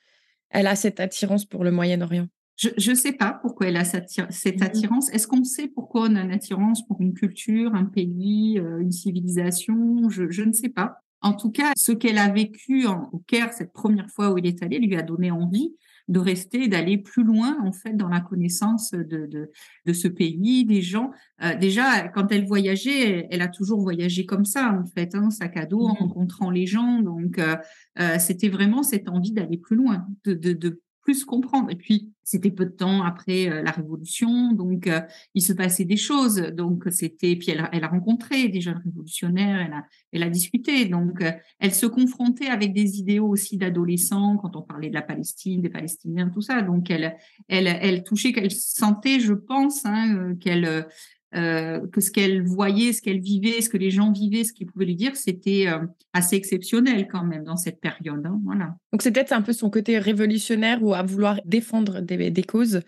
elle 0.50 0.68
a 0.68 0.76
cette 0.76 1.00
attirance 1.00 1.46
pour 1.46 1.64
le 1.64 1.72
Moyen-Orient. 1.72 2.28
Je 2.58 2.92
ne 2.92 2.96
sais 2.96 3.14
pas 3.14 3.40
pourquoi 3.42 3.70
elle 3.70 3.78
a 3.78 3.86
cette, 3.86 4.10
cette 4.10 4.60
mmh 4.60 4.64
attirance. 4.64 5.10
Est-ce 5.14 5.26
qu'on 5.26 5.46
sait 5.46 5.70
pourquoi 5.70 6.02
on 6.02 6.16
a 6.18 6.22
une 6.22 6.32
attirance 6.32 6.86
pour 6.86 7.00
une 7.00 7.14
culture, 7.14 7.74
un 7.74 7.86
pays, 7.86 8.60
euh, 8.60 8.82
une 8.82 8.92
civilisation? 8.92 10.10
Je, 10.10 10.30
je, 10.30 10.44
ne 10.44 10.52
sais 10.52 10.70
pas. 10.70 10.98
En 11.22 11.34
tout 11.34 11.50
cas, 11.50 11.72
ce 11.76 11.94
qu'elle 11.94 12.18
a 12.18 12.28
vécu 12.28 12.86
en, 12.86 13.10
au 13.14 13.20
Caire 13.20 13.54
cette 13.54 13.72
première 13.72 14.10
fois 14.12 14.32
où 14.32 14.38
il 14.38 14.46
est 14.46 14.62
allé 14.62 14.78
lui 14.78 14.96
a 14.98 15.02
donné 15.02 15.32
envie 15.32 15.74
de 16.08 16.20
rester, 16.20 16.68
d'aller 16.68 16.98
plus 16.98 17.24
loin 17.24 17.58
en 17.64 17.72
fait 17.72 17.94
dans 17.94 18.10
la 18.10 18.22
connaissance 18.22 18.92
de, 18.92 19.26
de, 19.26 19.52
de 19.86 19.94
ce 19.94 20.08
pays, 20.08 20.66
des 20.66 20.82
gens. 20.82 21.12
Euh, 21.44 21.56
déjà, 21.56 22.08
quand 22.10 22.32
elle 22.32 22.46
voyageait, 22.46 23.28
elle, 23.30 23.42
a 23.42 23.48
toujours 23.48 23.82
voyagé 23.82 24.26
comme 24.26 24.46
ça 24.46 24.72
en 24.74 24.86
fait, 24.86 25.16
hein, 25.16 25.30
sac 25.30 25.58
à 25.58 25.66
dos, 25.66 25.82
en 25.82 25.94
mmh 25.94 25.98
rencontrant 26.02 26.50
les 26.50 26.66
gens. 26.66 27.02
Donc, 27.02 27.38
euh, 27.38 27.56
euh, 28.00 28.18
c'était 28.20 28.50
vraiment 28.50 28.84
cette 28.84 29.08
envie 29.08 29.32
d'aller 29.32 29.58
plus 29.58 29.76
loin, 29.76 30.08
de, 30.26 30.34
de, 30.34 30.54
de 30.54 30.82
plus 31.02 31.26
comprendre. 31.26 31.70
Et 31.72 31.76
puis, 31.76 32.12
c'était 32.24 32.52
peu 32.52 32.66
de 32.66 32.72
temps 32.72 33.04
après 33.04 33.50
euh, 33.50 33.62
la 33.62 33.72
Révolution, 33.72 34.54
donc 34.54 34.88
euh, 34.88 35.02
il 35.34 35.42
se 35.42 35.54
passait 35.54 35.86
des 35.86 35.98
choses. 35.98 36.38
Donc, 36.38 36.86
c'était. 36.92 37.36
Puis, 37.36 37.52
elle, 37.52 37.68
elle, 37.72 37.84
a 37.84 37.88
rencontré 37.88 38.48
des 38.48 38.62
jeunes 38.62 38.82
révolutionnaires, 38.84 39.62
elle 39.66 39.74
a, 39.74 39.86
elle 40.14 40.24
a 40.24 40.30
discuté. 40.30 40.86
Donc, 40.86 41.22
euh, 41.22 41.32
elle 41.60 41.74
se 41.74 41.86
confrontait 41.86 42.48
avec 42.48 42.74
des 42.74 43.00
idéaux 43.00 43.28
aussi 43.28 43.58
d'adolescents 43.58 44.38
quand 44.38 44.56
on 44.56 44.62
parlait 44.62 44.90
de 44.90 44.94
la 44.94 45.02
Palestine, 45.02 45.62
des 45.62 45.70
Palestiniens, 45.70 46.30
tout 46.30 46.42
ça. 46.42 46.62
Donc, 46.62 46.90
elle, 46.90 47.18
elle, 47.48 47.68
elle 47.68 48.04
touchait, 48.04 48.32
qu'elle 48.32 48.52
sentait, 48.52 49.20
je 49.20 49.34
pense, 49.34 49.86
hein, 49.86 50.36
qu'elle 50.40 50.88
euh, 51.34 51.88
que 51.88 52.02
ce 52.02 52.12
qu'elle 52.12 52.44
voyait, 52.44 52.92
ce 52.92 53.02
qu'elle 53.02 53.22
vivait, 53.22 53.62
ce 53.62 53.70
que 53.70 53.78
les 53.78 53.90
gens 53.90 54.12
vivaient, 54.12 54.44
ce 54.44 54.52
qu'ils 54.52 54.68
pouvaient 54.68 54.86
lui 54.86 54.96
dire, 54.96 55.16
c'était 55.16 55.68
euh, 55.68 55.80
assez 56.12 56.36
exceptionnel 56.36 57.08
quand 57.08 57.24
même 57.24 57.46
dans 57.46 57.56
cette 57.56 57.80
période. 57.80 58.26
Hein, 58.26 58.40
voilà. 58.44 58.76
Donc 58.92 59.02
c'est 59.02 59.12
peut-être 59.12 59.32
un 59.32 59.42
peu 59.42 59.54
son 59.54 59.70
côté 59.70 59.98
révolutionnaire 59.98 60.84
ou 60.84 60.94
à 60.94 61.04
vouloir 61.04 61.40
défendre 61.46 62.02
des, 62.02 62.44
causes. 62.44 62.82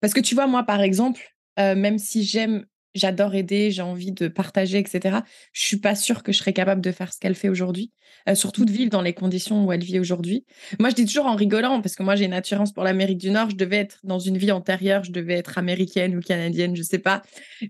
Parce 0.00 0.14
que 0.14 0.20
tu 0.20 0.34
vois, 0.34 0.46
moi, 0.46 0.62
par 0.62 0.80
exemple, 0.80 1.20
euh, 1.58 1.74
même 1.74 1.98
si 1.98 2.22
j'aime 2.22 2.64
j'adore 2.94 3.34
aider, 3.34 3.70
j'ai 3.70 3.82
envie 3.82 4.12
de 4.12 4.28
partager, 4.28 4.78
etc. 4.78 5.18
Je 5.52 5.64
suis 5.66 5.78
pas 5.78 5.94
sûre 5.94 6.22
que 6.22 6.32
je 6.32 6.38
serais 6.38 6.52
capable 6.52 6.80
de 6.80 6.92
faire 6.92 7.12
ce 7.12 7.18
qu'elle 7.18 7.34
fait 7.34 7.48
aujourd'hui, 7.48 7.92
euh, 8.28 8.34
surtout 8.34 8.64
de 8.64 8.70
mmh. 8.70 8.74
vivre 8.74 8.90
dans 8.90 9.02
les 9.02 9.12
conditions 9.12 9.64
où 9.64 9.72
elle 9.72 9.82
vit 9.82 9.98
aujourd'hui. 9.98 10.44
Moi, 10.78 10.90
je 10.90 10.94
dis 10.94 11.04
toujours 11.04 11.26
en 11.26 11.34
rigolant, 11.34 11.80
parce 11.80 11.96
que 11.96 12.02
moi, 12.02 12.14
j'ai 12.16 12.24
une 12.24 12.32
attirance 12.32 12.72
pour 12.72 12.84
l'Amérique 12.84 13.18
du 13.18 13.30
Nord. 13.30 13.50
Je 13.50 13.56
devais 13.56 13.76
être 13.76 13.98
dans 14.04 14.18
une 14.18 14.38
vie 14.38 14.52
antérieure, 14.52 15.04
je 15.04 15.12
devais 15.12 15.34
être 15.34 15.58
américaine 15.58 16.16
ou 16.16 16.20
canadienne, 16.20 16.76
je 16.76 16.82
sais 16.82 16.98
pas. 16.98 17.22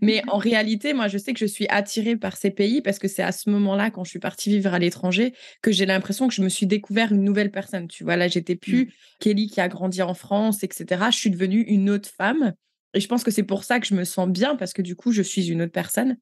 Mais 0.03 0.23
en 0.29 0.39
réalité, 0.39 0.93
moi, 0.93 1.09
je 1.09 1.19
sais 1.19 1.33
que 1.33 1.41
je 1.41 1.47
suis 1.47 1.67
attirée 1.69 2.17
par 2.17 2.37
ces 2.37 2.51
pays 2.51 2.83
parce 2.83 2.99
que 2.99 3.09
c'est 3.09 3.23
à 3.23 3.33
ce 3.33 3.51
moment-là, 3.51 3.91
quand 3.91 4.05
je 4.05 4.11
suis 4.11 4.19
partie 4.19 4.51
vivre 4.51 4.73
à 4.75 4.79
l'étranger, 4.79 5.33
que 5.63 5.73
j'ai 5.73 5.87
l'impression 5.87 6.29
que 6.29 6.35
je 6.35 6.43
me 6.43 6.49
suis 6.49 6.67
découvert 6.67 7.13
une 7.13 7.25
nouvelle 7.25 7.51
personne. 7.51 7.89
Tu 7.89 8.05
vois, 8.05 8.17
là, 8.17 8.29
j'étais 8.29 8.57
plus 8.57 8.87
mmh. 8.87 8.91
Kelly 9.21 9.47
qui 9.49 9.61
a 9.61 9.69
grandi 9.69 10.03
en 10.03 10.15
France, 10.15 10.63
etc. 10.63 11.07
Je 11.11 11.17
suis 11.17 11.31
devenue 11.31 11.63
une 11.63 11.91
autre 11.91 12.09
femme. 12.09 12.55
Et 12.95 13.01
je 13.01 13.09
pense 13.09 13.25
que 13.25 13.31
c'est 13.31 13.43
pour 13.43 13.65
ça 13.65 13.81
que 13.81 13.87
je 13.87 13.95
me 13.95 14.05
sens 14.05 14.29
bien 14.29 14.57
parce 14.57 14.73
que 14.73 14.83
du 14.83 14.97
coup, 14.97 15.13
je 15.13 15.23
suis 15.23 15.51
une 15.51 15.63
autre 15.63 15.73
personne. 15.73 16.17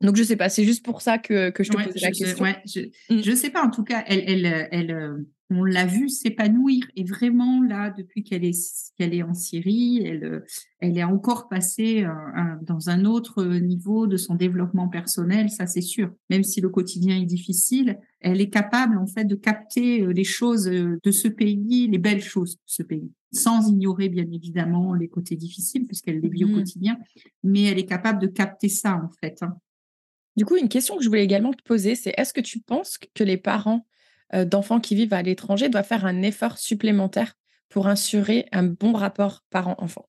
Donc, 0.00 0.16
je 0.16 0.22
sais 0.22 0.36
pas, 0.36 0.48
c'est 0.48 0.64
juste 0.64 0.84
pour 0.84 1.02
ça 1.02 1.18
que, 1.18 1.50
que 1.50 1.64
je 1.64 1.70
te 1.70 1.76
pose 1.76 2.00
la 2.00 2.10
question. 2.10 2.44
je, 2.66 2.80
ne 3.10 3.32
mmh. 3.32 3.34
sais 3.34 3.50
pas, 3.50 3.62
en 3.62 3.70
tout 3.70 3.82
cas, 3.82 4.04
elle, 4.06 4.22
elle, 4.28 4.68
elle, 4.70 4.90
euh, 4.92 5.18
on 5.50 5.64
l'a 5.64 5.86
vu 5.86 6.08
s'épanouir. 6.08 6.84
Et 6.96 7.04
vraiment, 7.04 7.62
là, 7.62 7.90
depuis 7.90 8.22
qu'elle 8.22 8.44
est, 8.44 8.92
qu'elle 8.96 9.14
est 9.14 9.22
en 9.22 9.34
Syrie, 9.34 10.02
elle, 10.04 10.44
elle 10.80 10.98
est 10.98 11.04
encore 11.04 11.48
passée 11.48 12.06
dans 12.62 12.90
un 12.90 13.04
autre 13.04 13.44
niveau 13.44 14.06
de 14.06 14.16
son 14.16 14.34
développement 14.34 14.88
personnel, 14.88 15.50
ça 15.50 15.66
c'est 15.66 15.80
sûr. 15.80 16.10
Même 16.30 16.44
si 16.44 16.60
le 16.60 16.68
quotidien 16.68 17.20
est 17.20 17.26
difficile, 17.26 17.98
elle 18.20 18.40
est 18.40 18.50
capable, 18.50 18.98
en 18.98 19.06
fait, 19.06 19.24
de 19.24 19.34
capter 19.34 20.06
les 20.06 20.24
choses 20.24 20.64
de 20.64 21.10
ce 21.10 21.28
pays, 21.28 21.88
les 21.88 21.98
belles 21.98 22.22
choses 22.22 22.56
de 22.56 22.62
ce 22.66 22.82
pays 22.82 23.10
sans 23.32 23.68
ignorer 23.68 24.08
bien 24.08 24.26
évidemment 24.32 24.94
les 24.94 25.08
côtés 25.08 25.36
difficiles 25.36 25.86
puisqu'elle 25.86 26.20
les 26.20 26.28
vit 26.28 26.44
au 26.44 26.48
mmh. 26.48 26.54
quotidien, 26.54 26.98
mais 27.42 27.64
elle 27.64 27.78
est 27.78 27.86
capable 27.86 28.20
de 28.20 28.26
capter 28.26 28.68
ça 28.68 28.94
en 28.94 29.10
fait. 29.20 29.42
Hein. 29.42 29.56
Du 30.36 30.44
coup, 30.44 30.56
une 30.56 30.68
question 30.68 30.96
que 30.96 31.02
je 31.02 31.08
voulais 31.08 31.24
également 31.24 31.52
te 31.52 31.62
poser, 31.62 31.94
c'est 31.94 32.14
est-ce 32.16 32.32
que 32.32 32.40
tu 32.40 32.60
penses 32.60 32.98
que 33.14 33.24
les 33.24 33.36
parents 33.36 33.84
euh, 33.84 33.97
d'enfants 34.32 34.80
qui 34.80 34.94
vivent 34.94 35.14
à 35.14 35.22
l'étranger 35.22 35.68
doivent 35.68 35.86
faire 35.86 36.04
un 36.04 36.22
effort 36.22 36.58
supplémentaire 36.58 37.34
pour 37.68 37.86
assurer 37.86 38.46
un 38.52 38.64
bon 38.64 38.92
rapport 38.92 39.42
parent-enfant 39.50 40.08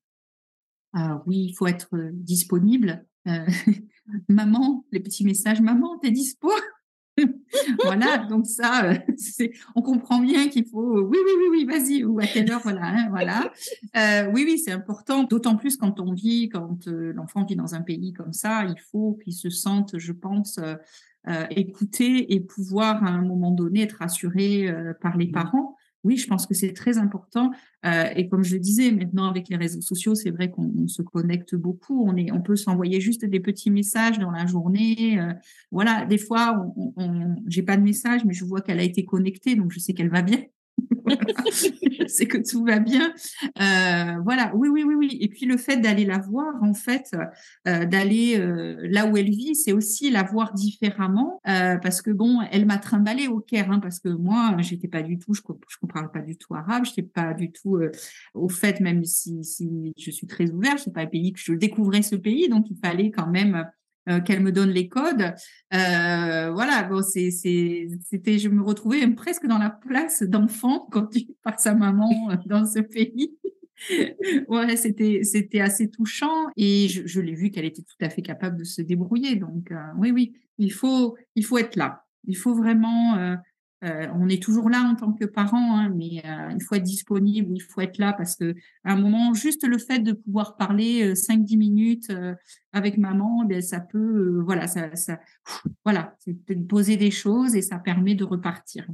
ah 0.93 1.21
oui, 1.25 1.47
il 1.49 1.53
faut 1.53 1.67
être 1.67 1.89
euh, 1.93 2.09
disponible. 2.13 3.05
Euh, 3.27 3.45
maman, 4.27 4.85
les 4.91 4.99
petits 4.99 5.25
messages, 5.25 5.61
maman, 5.61 5.97
t'es 5.99 6.11
dispo? 6.11 6.49
Voilà, 7.83 8.19
donc 8.29 8.47
ça, 8.47 8.93
on 9.75 9.81
comprend 9.81 10.21
bien 10.21 10.47
qu'il 10.47 10.65
faut, 10.65 11.01
oui, 11.01 11.17
oui, 11.25 11.31
oui, 11.37 11.47
oui, 11.51 11.65
vas-y, 11.65 12.05
ou 12.05 12.17
à 12.19 12.25
quelle 12.25 12.49
heure, 12.49 12.61
voilà, 12.63 12.85
hein, 12.85 13.09
voilà. 13.09 13.51
oui, 14.31 14.45
oui, 14.47 14.57
c'est 14.57 14.71
important, 14.71 15.23
d'autant 15.23 15.57
plus 15.57 15.75
quand 15.75 15.99
on 15.99 16.13
vit, 16.13 16.47
quand 16.47 16.87
l'enfant 16.87 17.43
vit 17.43 17.57
dans 17.57 17.75
un 17.75 17.81
pays 17.81 18.13
comme 18.13 18.31
ça, 18.31 18.63
il 18.63 18.79
faut 18.89 19.19
qu'il 19.21 19.33
se 19.33 19.49
sente, 19.49 19.97
je 19.97 20.13
pense, 20.13 20.61
euh, 21.27 21.45
écouter 21.51 22.33
et 22.33 22.39
pouvoir 22.39 23.03
à 23.03 23.09
un 23.09 23.21
moment 23.21 23.51
donné 23.51 23.81
être 23.81 24.01
assuré 24.01 24.69
euh, 24.69 24.93
par 25.01 25.17
les 25.17 25.27
mmh. 25.27 25.31
parents. 25.31 25.75
Oui, 26.05 26.15
je 26.15 26.27
pense 26.27 26.47
que 26.47 26.53
c'est 26.53 26.71
très 26.71 26.97
important. 26.97 27.51
Euh, 27.85 28.05
et 28.15 28.29
comme 28.29 28.43
je 28.43 28.53
le 28.53 28.59
disais, 28.61 28.89
maintenant 28.91 29.29
avec 29.29 29.49
les 29.49 29.57
réseaux 29.57 29.81
sociaux, 29.81 30.15
c'est 30.15 30.31
vrai 30.31 30.49
qu'on 30.49 30.87
se 30.87 31.01
connecte 31.01 31.55
beaucoup. 31.55 32.05
On, 32.07 32.15
est, 32.15 32.31
on 32.31 32.41
peut 32.41 32.55
s'envoyer 32.55 33.01
juste 33.01 33.25
des 33.25 33.41
petits 33.41 33.69
messages 33.69 34.17
dans 34.17 34.31
la 34.31 34.45
journée. 34.45 35.19
voilà, 35.71 36.05
des 36.05 36.17
fois, 36.17 36.65
on, 36.77 36.93
on, 36.95 37.35
j'ai 37.47 37.63
pas 37.63 37.75
de 37.75 37.83
message, 37.83 38.23
mais 38.23 38.33
je 38.33 38.45
vois 38.45 38.61
qu'elle 38.61 38.79
a 38.79 38.83
été 38.83 39.03
connectée, 39.03 39.55
donc 39.55 39.73
je 39.73 39.79
sais 39.79 39.93
qu'elle 39.93 40.09
va 40.09 40.21
bien. 40.21 40.41
sais 42.19 42.25
que 42.25 42.37
tout 42.37 42.65
va 42.65 42.79
bien. 42.79 43.13
Euh, 43.61 44.15
voilà, 44.23 44.51
oui, 44.55 44.69
oui, 44.69 44.83
oui, 44.83 44.95
oui. 44.95 45.17
Et 45.21 45.29
puis 45.29 45.45
le 45.45 45.57
fait 45.57 45.77
d'aller 45.77 46.05
la 46.05 46.19
voir, 46.19 46.55
en 46.61 46.73
fait, 46.73 47.11
euh, 47.67 47.85
d'aller 47.85 48.37
euh, 48.37 48.77
là 48.89 49.05
où 49.05 49.17
elle 49.17 49.29
vit, 49.29 49.55
c'est 49.55 49.71
aussi 49.71 50.09
la 50.09 50.23
voir 50.23 50.53
différemment, 50.53 51.41
parce 51.43 52.01
que 52.01 52.11
bon, 52.11 52.41
elle 52.51 52.65
m'a 52.65 52.77
trimballé 52.77 53.27
au 53.27 53.39
Caire, 53.39 53.71
hein, 53.71 53.79
parce 53.79 53.99
que 53.99 54.09
moi, 54.09 54.55
j'étais 54.59 54.87
pas 54.87 55.01
du 55.01 55.17
tout, 55.17 55.33
je, 55.33 55.41
je 55.67 55.77
comprenais 55.79 56.07
pas 56.11 56.21
du 56.21 56.35
tout 56.35 56.53
arabe, 56.55 56.85
je 56.85 56.91
n'étais 56.91 57.03
pas 57.03 57.33
du 57.33 57.51
tout 57.51 57.79
au 58.33 58.49
fait, 58.49 58.79
même 58.79 59.03
si, 59.03 59.43
si 59.43 59.93
je 59.97 60.11
suis 60.11 60.27
très 60.27 60.49
ouverte, 60.51 60.79
c'est 60.83 60.93
pas 60.93 61.01
un 61.01 61.07
pays 61.07 61.33
que 61.33 61.39
je 61.39 61.53
découvrais 61.53 62.01
ce 62.01 62.15
pays, 62.15 62.49
donc 62.49 62.65
il 62.69 62.77
fallait 62.77 63.11
quand 63.11 63.27
même 63.27 63.65
euh, 64.09 64.19
qu'elle 64.21 64.41
me 64.41 64.51
donne 64.51 64.69
les 64.69 64.87
codes. 64.87 65.33
Euh, 65.73 66.51
voilà, 66.51 66.83
bon, 66.83 67.03
c'est, 67.03 67.29
c'était, 67.31 68.39
je 68.39 68.49
me 68.49 68.63
retrouvais 68.63 69.07
presque 69.09 69.45
dans 69.45 69.57
la 69.57 69.69
place 69.69 70.23
d'enfant 70.23 70.87
conduit 70.91 71.35
par 71.43 71.59
sa 71.59 71.75
maman 71.75 72.09
euh, 72.31 72.35
dans 72.45 72.65
ce 72.65 72.79
pays. 72.79 73.37
ouais, 74.47 74.75
c'était, 74.77 75.23
c'était 75.23 75.61
assez 75.61 75.89
touchant 75.89 76.47
et 76.57 76.87
je, 76.87 77.05
je 77.05 77.21
l'ai 77.21 77.35
vu 77.35 77.51
qu'elle 77.51 77.65
était 77.65 77.83
tout 77.83 78.03
à 78.05 78.09
fait 78.09 78.21
capable 78.21 78.57
de 78.57 78.63
se 78.63 78.81
débrouiller. 78.81 79.35
Donc, 79.35 79.71
oui, 79.97 80.11
oui, 80.11 80.33
il 80.57 80.73
faut, 80.73 81.15
il 81.35 81.45
faut 81.45 81.57
être 81.57 81.75
là. 81.75 82.05
Il 82.25 82.35
faut 82.35 82.53
vraiment 82.53 83.37
euh, 83.83 84.07
on 84.13 84.27
est 84.27 84.43
toujours 84.43 84.69
là 84.69 84.81
en 84.81 84.95
tant 84.95 85.13
que 85.13 85.23
parent, 85.23 85.77
hein, 85.77 85.89
mais 85.95 86.21
euh, 86.25 86.51
il 86.53 86.61
faut 86.61 86.75
être 86.75 86.83
disponible, 86.83 87.53
il 87.55 87.61
faut 87.61 87.79
être 87.79 87.97
là 87.97 88.11
parce 88.11 88.35
que 88.35 88.53
à 88.83 88.93
un 88.93 88.97
moment, 88.97 89.33
juste 89.33 89.65
le 89.65 89.77
fait 89.77 89.99
de 89.99 90.11
pouvoir 90.11 90.57
parler 90.57 91.13
5-10 91.13 91.53
euh, 91.53 91.57
minutes 91.57 92.11
avec 92.73 92.97
maman, 92.97 93.45
ben, 93.45 93.61
ça 93.61 93.79
peut, 93.79 94.41
voilà, 94.43 94.67
ça, 94.67 94.89
voilà, 95.85 96.15
c'est 96.19 96.35
poser 96.67 96.97
des 96.97 97.11
choses 97.11 97.55
et 97.55 97.61
ça 97.61 97.77
permet 97.77 98.15
de 98.15 98.25
repartir. 98.25 98.85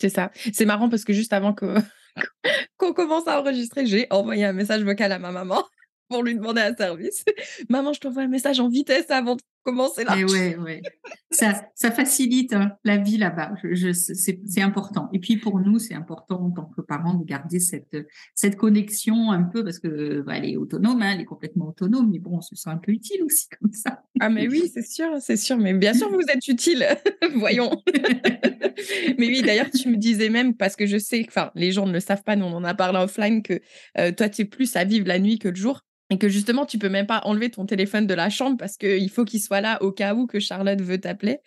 C'est 0.00 0.08
ça. 0.08 0.30
C'est 0.52 0.64
marrant 0.64 0.88
parce 0.88 1.04
que 1.04 1.12
juste 1.12 1.34
avant 1.34 1.54
qu'on 2.78 2.92
commence 2.94 3.28
à 3.28 3.38
enregistrer, 3.38 3.86
j'ai 3.86 4.06
envoyé 4.10 4.46
un 4.46 4.54
message 4.54 4.82
vocal 4.82 5.12
à 5.12 5.18
ma 5.18 5.30
maman 5.30 5.62
pour 6.08 6.22
lui 6.22 6.34
demander 6.34 6.62
un 6.62 6.74
service. 6.74 7.24
Maman, 7.68 7.92
je 7.92 8.00
t'envoie 8.00 8.22
un 8.22 8.28
message 8.28 8.60
en 8.60 8.68
vitesse 8.68 9.10
avant 9.10 9.36
de 9.36 9.42
commencer 9.62 10.04
là. 10.04 10.16
Et 10.18 10.24
ouais, 10.24 10.56
ouais. 10.56 10.82
ça, 11.30 11.64
ça 11.74 11.90
facilite 11.90 12.52
hein, 12.52 12.72
la 12.84 12.96
vie 12.96 13.16
là-bas. 13.16 13.52
Je, 13.62 13.92
c'est 13.92 14.62
important. 14.62 15.08
Et 15.12 15.18
puis 15.18 15.36
pour 15.36 15.60
nous, 15.60 15.78
c'est 15.78 15.94
important 15.94 16.44
en 16.44 16.50
tant 16.50 16.64
que 16.76 16.80
parents 16.80 17.14
de 17.14 17.24
garder 17.24 17.60
cette, 17.60 17.96
cette 18.34 18.56
connexion 18.56 19.30
un 19.30 19.42
peu 19.42 19.64
parce 19.64 19.78
que 19.78 20.22
bah, 20.22 20.36
elle 20.36 20.44
est 20.44 20.56
autonome, 20.56 21.02
hein, 21.02 21.12
elle 21.14 21.20
est 21.20 21.26
complètement 21.26 21.68
autonome, 21.68 22.10
mais 22.10 22.18
bon, 22.18 22.38
on 22.38 22.40
se 22.40 22.54
sent 22.54 22.70
un 22.70 22.78
peu 22.78 22.92
utile 22.92 23.22
aussi 23.22 23.48
comme 23.60 23.72
ça. 23.72 24.02
Ah 24.20 24.28
mais 24.28 24.48
oui, 24.48 24.70
c'est 24.72 24.86
sûr, 24.86 25.10
c'est 25.20 25.36
sûr. 25.36 25.56
Mais 25.58 25.74
bien 25.74 25.94
sûr, 25.94 26.10
vous 26.10 26.20
êtes 26.28 26.46
utile. 26.48 26.86
Voyons. 27.36 27.70
mais 29.18 29.26
oui, 29.26 29.42
d'ailleurs, 29.42 29.70
tu 29.70 29.88
me 29.88 29.96
disais 29.96 30.28
même 30.28 30.54
parce 30.54 30.76
que 30.76 30.86
je 30.86 30.98
sais, 30.98 31.24
enfin, 31.28 31.50
les 31.54 31.72
gens 31.72 31.86
ne 31.86 31.92
le 31.92 32.00
savent 32.00 32.22
pas, 32.22 32.36
nous 32.36 32.46
on 32.46 32.54
en 32.54 32.64
a 32.64 32.74
parlé 32.74 32.98
offline 32.98 33.42
que 33.42 33.60
euh, 33.98 34.12
toi, 34.12 34.28
tu 34.28 34.42
es 34.42 34.44
plus 34.44 34.76
à 34.76 34.84
vivre 34.84 35.06
la 35.06 35.18
nuit 35.18 35.38
que 35.38 35.48
le 35.48 35.54
jour 35.54 35.82
et 36.12 36.18
que 36.18 36.28
justement 36.28 36.66
tu 36.66 36.78
peux 36.78 36.90
même 36.90 37.06
pas 37.06 37.22
enlever 37.24 37.50
ton 37.50 37.64
téléphone 37.64 38.06
de 38.06 38.12
la 38.12 38.28
chambre 38.28 38.58
parce 38.58 38.76
qu'il 38.76 39.08
faut 39.10 39.24
qu'il 39.24 39.40
soit 39.40 39.62
là 39.62 39.82
au 39.82 39.92
cas 39.92 40.14
où 40.14 40.26
que 40.26 40.40
Charlotte 40.40 40.80
veut 40.82 40.98
t'appeler. 40.98 41.38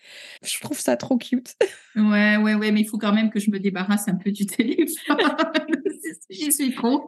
Je 0.43 0.59
trouve 0.59 0.79
ça 0.79 0.97
trop 0.97 1.17
cute. 1.17 1.55
Ouais, 1.97 2.35
ouais, 2.35 2.55
ouais, 2.55 2.73
mais 2.73 2.81
il 2.81 2.87
faut 2.89 2.97
quand 2.97 3.13
même 3.13 3.29
que 3.29 3.39
je 3.39 3.49
me 3.49 3.57
débarrasse 3.57 4.09
un 4.09 4.15
peu 4.15 4.29
du 4.29 4.45
téléphone. 4.45 5.15
J'y 6.29 6.51
suis 6.51 6.75
trop. 6.75 7.07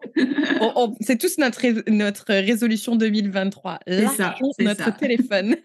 c'est 1.01 1.17
tous 1.17 1.37
notre, 1.39 1.61
notre 1.91 2.33
résolution 2.33 2.95
2023. 2.95 3.79
Lâchons 3.85 4.51
notre 4.59 4.95
téléphone. 4.95 5.57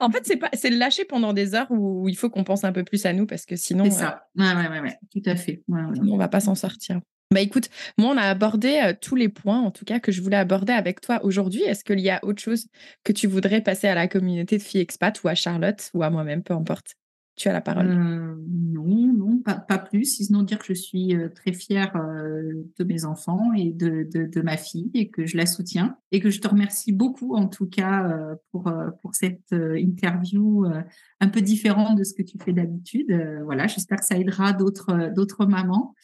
en 0.00 0.10
fait, 0.10 0.26
c'est 0.26 0.36
pas, 0.36 0.50
c'est 0.52 0.68
le 0.68 0.76
lâcher 0.76 1.06
pendant 1.06 1.32
des 1.32 1.54
heures 1.54 1.70
où 1.70 2.10
il 2.10 2.14
faut 2.14 2.28
qu'on 2.28 2.44
pense 2.44 2.62
un 2.64 2.72
peu 2.72 2.84
plus 2.84 3.06
à 3.06 3.14
nous 3.14 3.24
parce 3.24 3.46
que 3.46 3.56
sinon. 3.56 3.84
C'est 3.84 3.92
ça. 3.92 4.26
Euh, 4.38 4.42
ouais, 4.42 4.68
ouais, 4.68 4.80
ouais, 4.80 4.98
tout 5.10 5.22
à 5.24 5.34
fait. 5.34 5.62
Ouais, 5.68 5.80
on 6.06 6.18
va 6.18 6.28
pas 6.28 6.40
s'en 6.40 6.54
sortir. 6.54 7.00
Bah 7.30 7.42
écoute, 7.42 7.68
moi 7.98 8.14
on 8.14 8.16
a 8.16 8.22
abordé 8.22 8.94
tous 9.02 9.14
les 9.14 9.28
points 9.28 9.60
en 9.60 9.70
tout 9.70 9.84
cas 9.84 10.00
que 10.00 10.10
je 10.10 10.22
voulais 10.22 10.38
aborder 10.38 10.72
avec 10.72 11.02
toi 11.02 11.22
aujourd'hui. 11.24 11.62
Est-ce 11.62 11.84
qu'il 11.84 12.00
y 12.00 12.08
a 12.08 12.20
autre 12.24 12.40
chose 12.40 12.68
que 13.04 13.12
tu 13.12 13.26
voudrais 13.26 13.60
passer 13.60 13.86
à 13.86 13.94
la 13.94 14.08
communauté 14.08 14.56
de 14.56 14.62
filles 14.62 14.80
expat 14.80 15.22
ou 15.22 15.28
à 15.28 15.34
Charlotte 15.34 15.90
ou 15.92 16.02
à 16.02 16.08
moi-même, 16.08 16.42
peu 16.42 16.54
importe? 16.54 16.94
Tu 17.36 17.48
as 17.48 17.52
la 17.52 17.60
parole. 17.60 17.86
Non, 17.86 19.12
non, 19.12 19.40
pas, 19.44 19.78
plus, 19.78 20.06
sinon 20.06 20.42
dire 20.42 20.58
que 20.58 20.64
je 20.68 20.72
suis 20.72 21.14
très 21.34 21.52
fière 21.52 21.92
de 21.94 22.84
mes 22.84 23.04
enfants 23.04 23.52
et 23.54 23.72
de, 23.72 24.08
de, 24.10 24.24
de, 24.24 24.40
ma 24.40 24.56
fille 24.56 24.90
et 24.94 25.08
que 25.10 25.24
je 25.24 25.36
la 25.36 25.46
soutiens 25.46 25.98
et 26.10 26.20
que 26.20 26.30
je 26.30 26.40
te 26.40 26.48
remercie 26.48 26.92
beaucoup 26.92 27.36
en 27.36 27.46
tout 27.46 27.66
cas 27.66 28.10
pour, 28.50 28.72
pour 29.02 29.14
cette 29.14 29.52
interview 29.52 30.64
un 31.20 31.28
peu 31.28 31.42
différente 31.42 31.96
de 31.96 32.04
ce 32.04 32.14
que 32.14 32.22
tu 32.22 32.38
fais 32.42 32.54
d'habitude. 32.54 33.12
voilà, 33.44 33.66
j'espère 33.66 33.98
que 33.98 34.06
ça 34.06 34.18
aidera 34.18 34.54
d'autres 34.54 35.12
d'autres 35.14 35.46
mamans. 35.46 35.94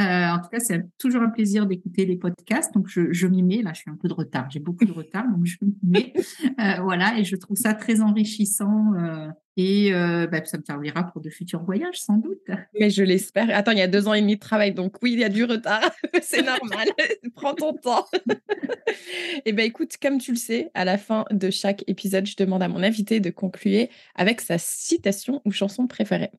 Euh, 0.00 0.28
en 0.28 0.38
tout 0.38 0.48
cas, 0.48 0.58
c'est 0.58 0.82
toujours 0.98 1.22
un 1.22 1.28
plaisir 1.28 1.66
d'écouter 1.66 2.06
les 2.06 2.16
podcasts. 2.16 2.72
Donc, 2.72 2.88
je, 2.88 3.12
je 3.12 3.26
m'y 3.26 3.42
mets. 3.42 3.62
Là, 3.62 3.72
je 3.74 3.80
suis 3.80 3.90
un 3.90 3.96
peu 3.96 4.08
de 4.08 4.14
retard. 4.14 4.48
J'ai 4.50 4.60
beaucoup 4.60 4.84
de 4.84 4.92
retard, 4.92 5.24
donc 5.28 5.44
je 5.44 5.56
m'y 5.62 5.74
mets. 5.82 6.12
Euh, 6.60 6.80
voilà, 6.82 7.18
et 7.18 7.24
je 7.24 7.34
trouve 7.34 7.56
ça 7.56 7.72
très 7.74 8.02
enrichissant. 8.02 8.92
Euh, 8.94 9.28
et 9.56 9.90
bah, 9.92 10.44
ça 10.44 10.58
me 10.58 10.62
servira 10.64 11.04
pour 11.04 11.20
de 11.20 11.28
futurs 11.28 11.62
voyages, 11.62 12.00
sans 12.00 12.16
doute. 12.16 12.46
Mais 12.78 12.90
je 12.90 13.02
l'espère. 13.02 13.48
Attends, 13.50 13.72
il 13.72 13.78
y 13.78 13.82
a 13.82 13.88
deux 13.88 14.06
ans 14.06 14.14
et 14.14 14.20
demi 14.20 14.36
de 14.36 14.40
travail, 14.40 14.72
donc 14.72 14.96
oui, 15.02 15.12
il 15.12 15.18
y 15.18 15.24
a 15.24 15.28
du 15.28 15.44
retard. 15.44 15.90
c'est 16.22 16.42
normal. 16.42 16.88
Prends 17.34 17.54
ton 17.54 17.72
temps. 17.74 18.06
et 18.28 19.42
eh 19.46 19.52
ben 19.52 19.64
écoute, 19.64 19.96
comme 20.00 20.18
tu 20.18 20.32
le 20.32 20.36
sais, 20.36 20.70
à 20.74 20.84
la 20.84 20.98
fin 20.98 21.24
de 21.30 21.50
chaque 21.50 21.84
épisode, 21.86 22.26
je 22.26 22.36
demande 22.36 22.62
à 22.62 22.68
mon 22.68 22.82
invité 22.82 23.20
de 23.20 23.30
conclure 23.30 23.88
avec 24.14 24.40
sa 24.40 24.58
citation 24.58 25.42
ou 25.44 25.50
chanson 25.50 25.86
préférée. 25.86 26.30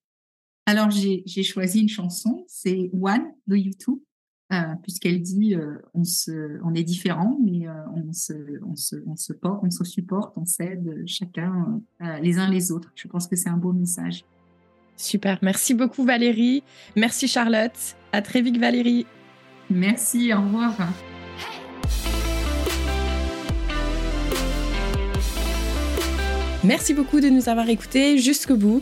Alors, 0.66 0.90
j'ai 0.92 1.44
choisi 1.44 1.82
une 1.82 1.90
chanson, 1.90 2.46
c'est 2.48 2.90
One 2.94 3.34
de 3.48 3.58
YouTube, 3.58 4.00
euh, 4.54 4.56
puisqu'elle 4.82 5.22
dit 5.22 5.56
euh, 5.56 5.76
on, 5.94 6.06
se, 6.06 6.58
on 6.64 6.74
est 6.74 6.84
différents, 6.84 7.38
mais 7.44 7.68
euh, 7.68 7.74
on, 7.94 8.14
se, 8.14 8.34
on, 8.66 8.76
se, 8.76 8.96
on, 9.06 9.18
se 9.18 9.34
porte, 9.34 9.60
on 9.64 9.70
se 9.70 9.84
supporte, 9.84 10.38
on 10.38 10.46
s'aide 10.46 11.04
chacun 11.06 11.82
les 12.22 12.38
uns 12.38 12.50
les 12.50 12.72
autres. 12.72 12.92
Je 12.96 13.08
pense 13.10 13.28
que 13.28 13.36
c'est 13.36 13.50
un 13.50 13.58
beau 13.58 13.74
message. 13.74 14.24
Super. 14.96 15.40
Merci 15.42 15.74
beaucoup, 15.74 16.06
Valérie. 16.06 16.64
Merci, 16.96 17.28
Charlotte. 17.28 17.98
À 18.14 18.22
très 18.22 18.42
vite, 18.42 18.58
Valérie. 18.58 19.06
Merci. 19.70 20.34
Au 20.34 20.42
revoir. 20.42 20.76
Merci 26.64 26.94
beaucoup 26.94 27.20
de 27.20 27.28
nous 27.28 27.50
avoir 27.50 27.68
écoutés 27.68 28.18
jusqu'au 28.18 28.56
bout. 28.56 28.82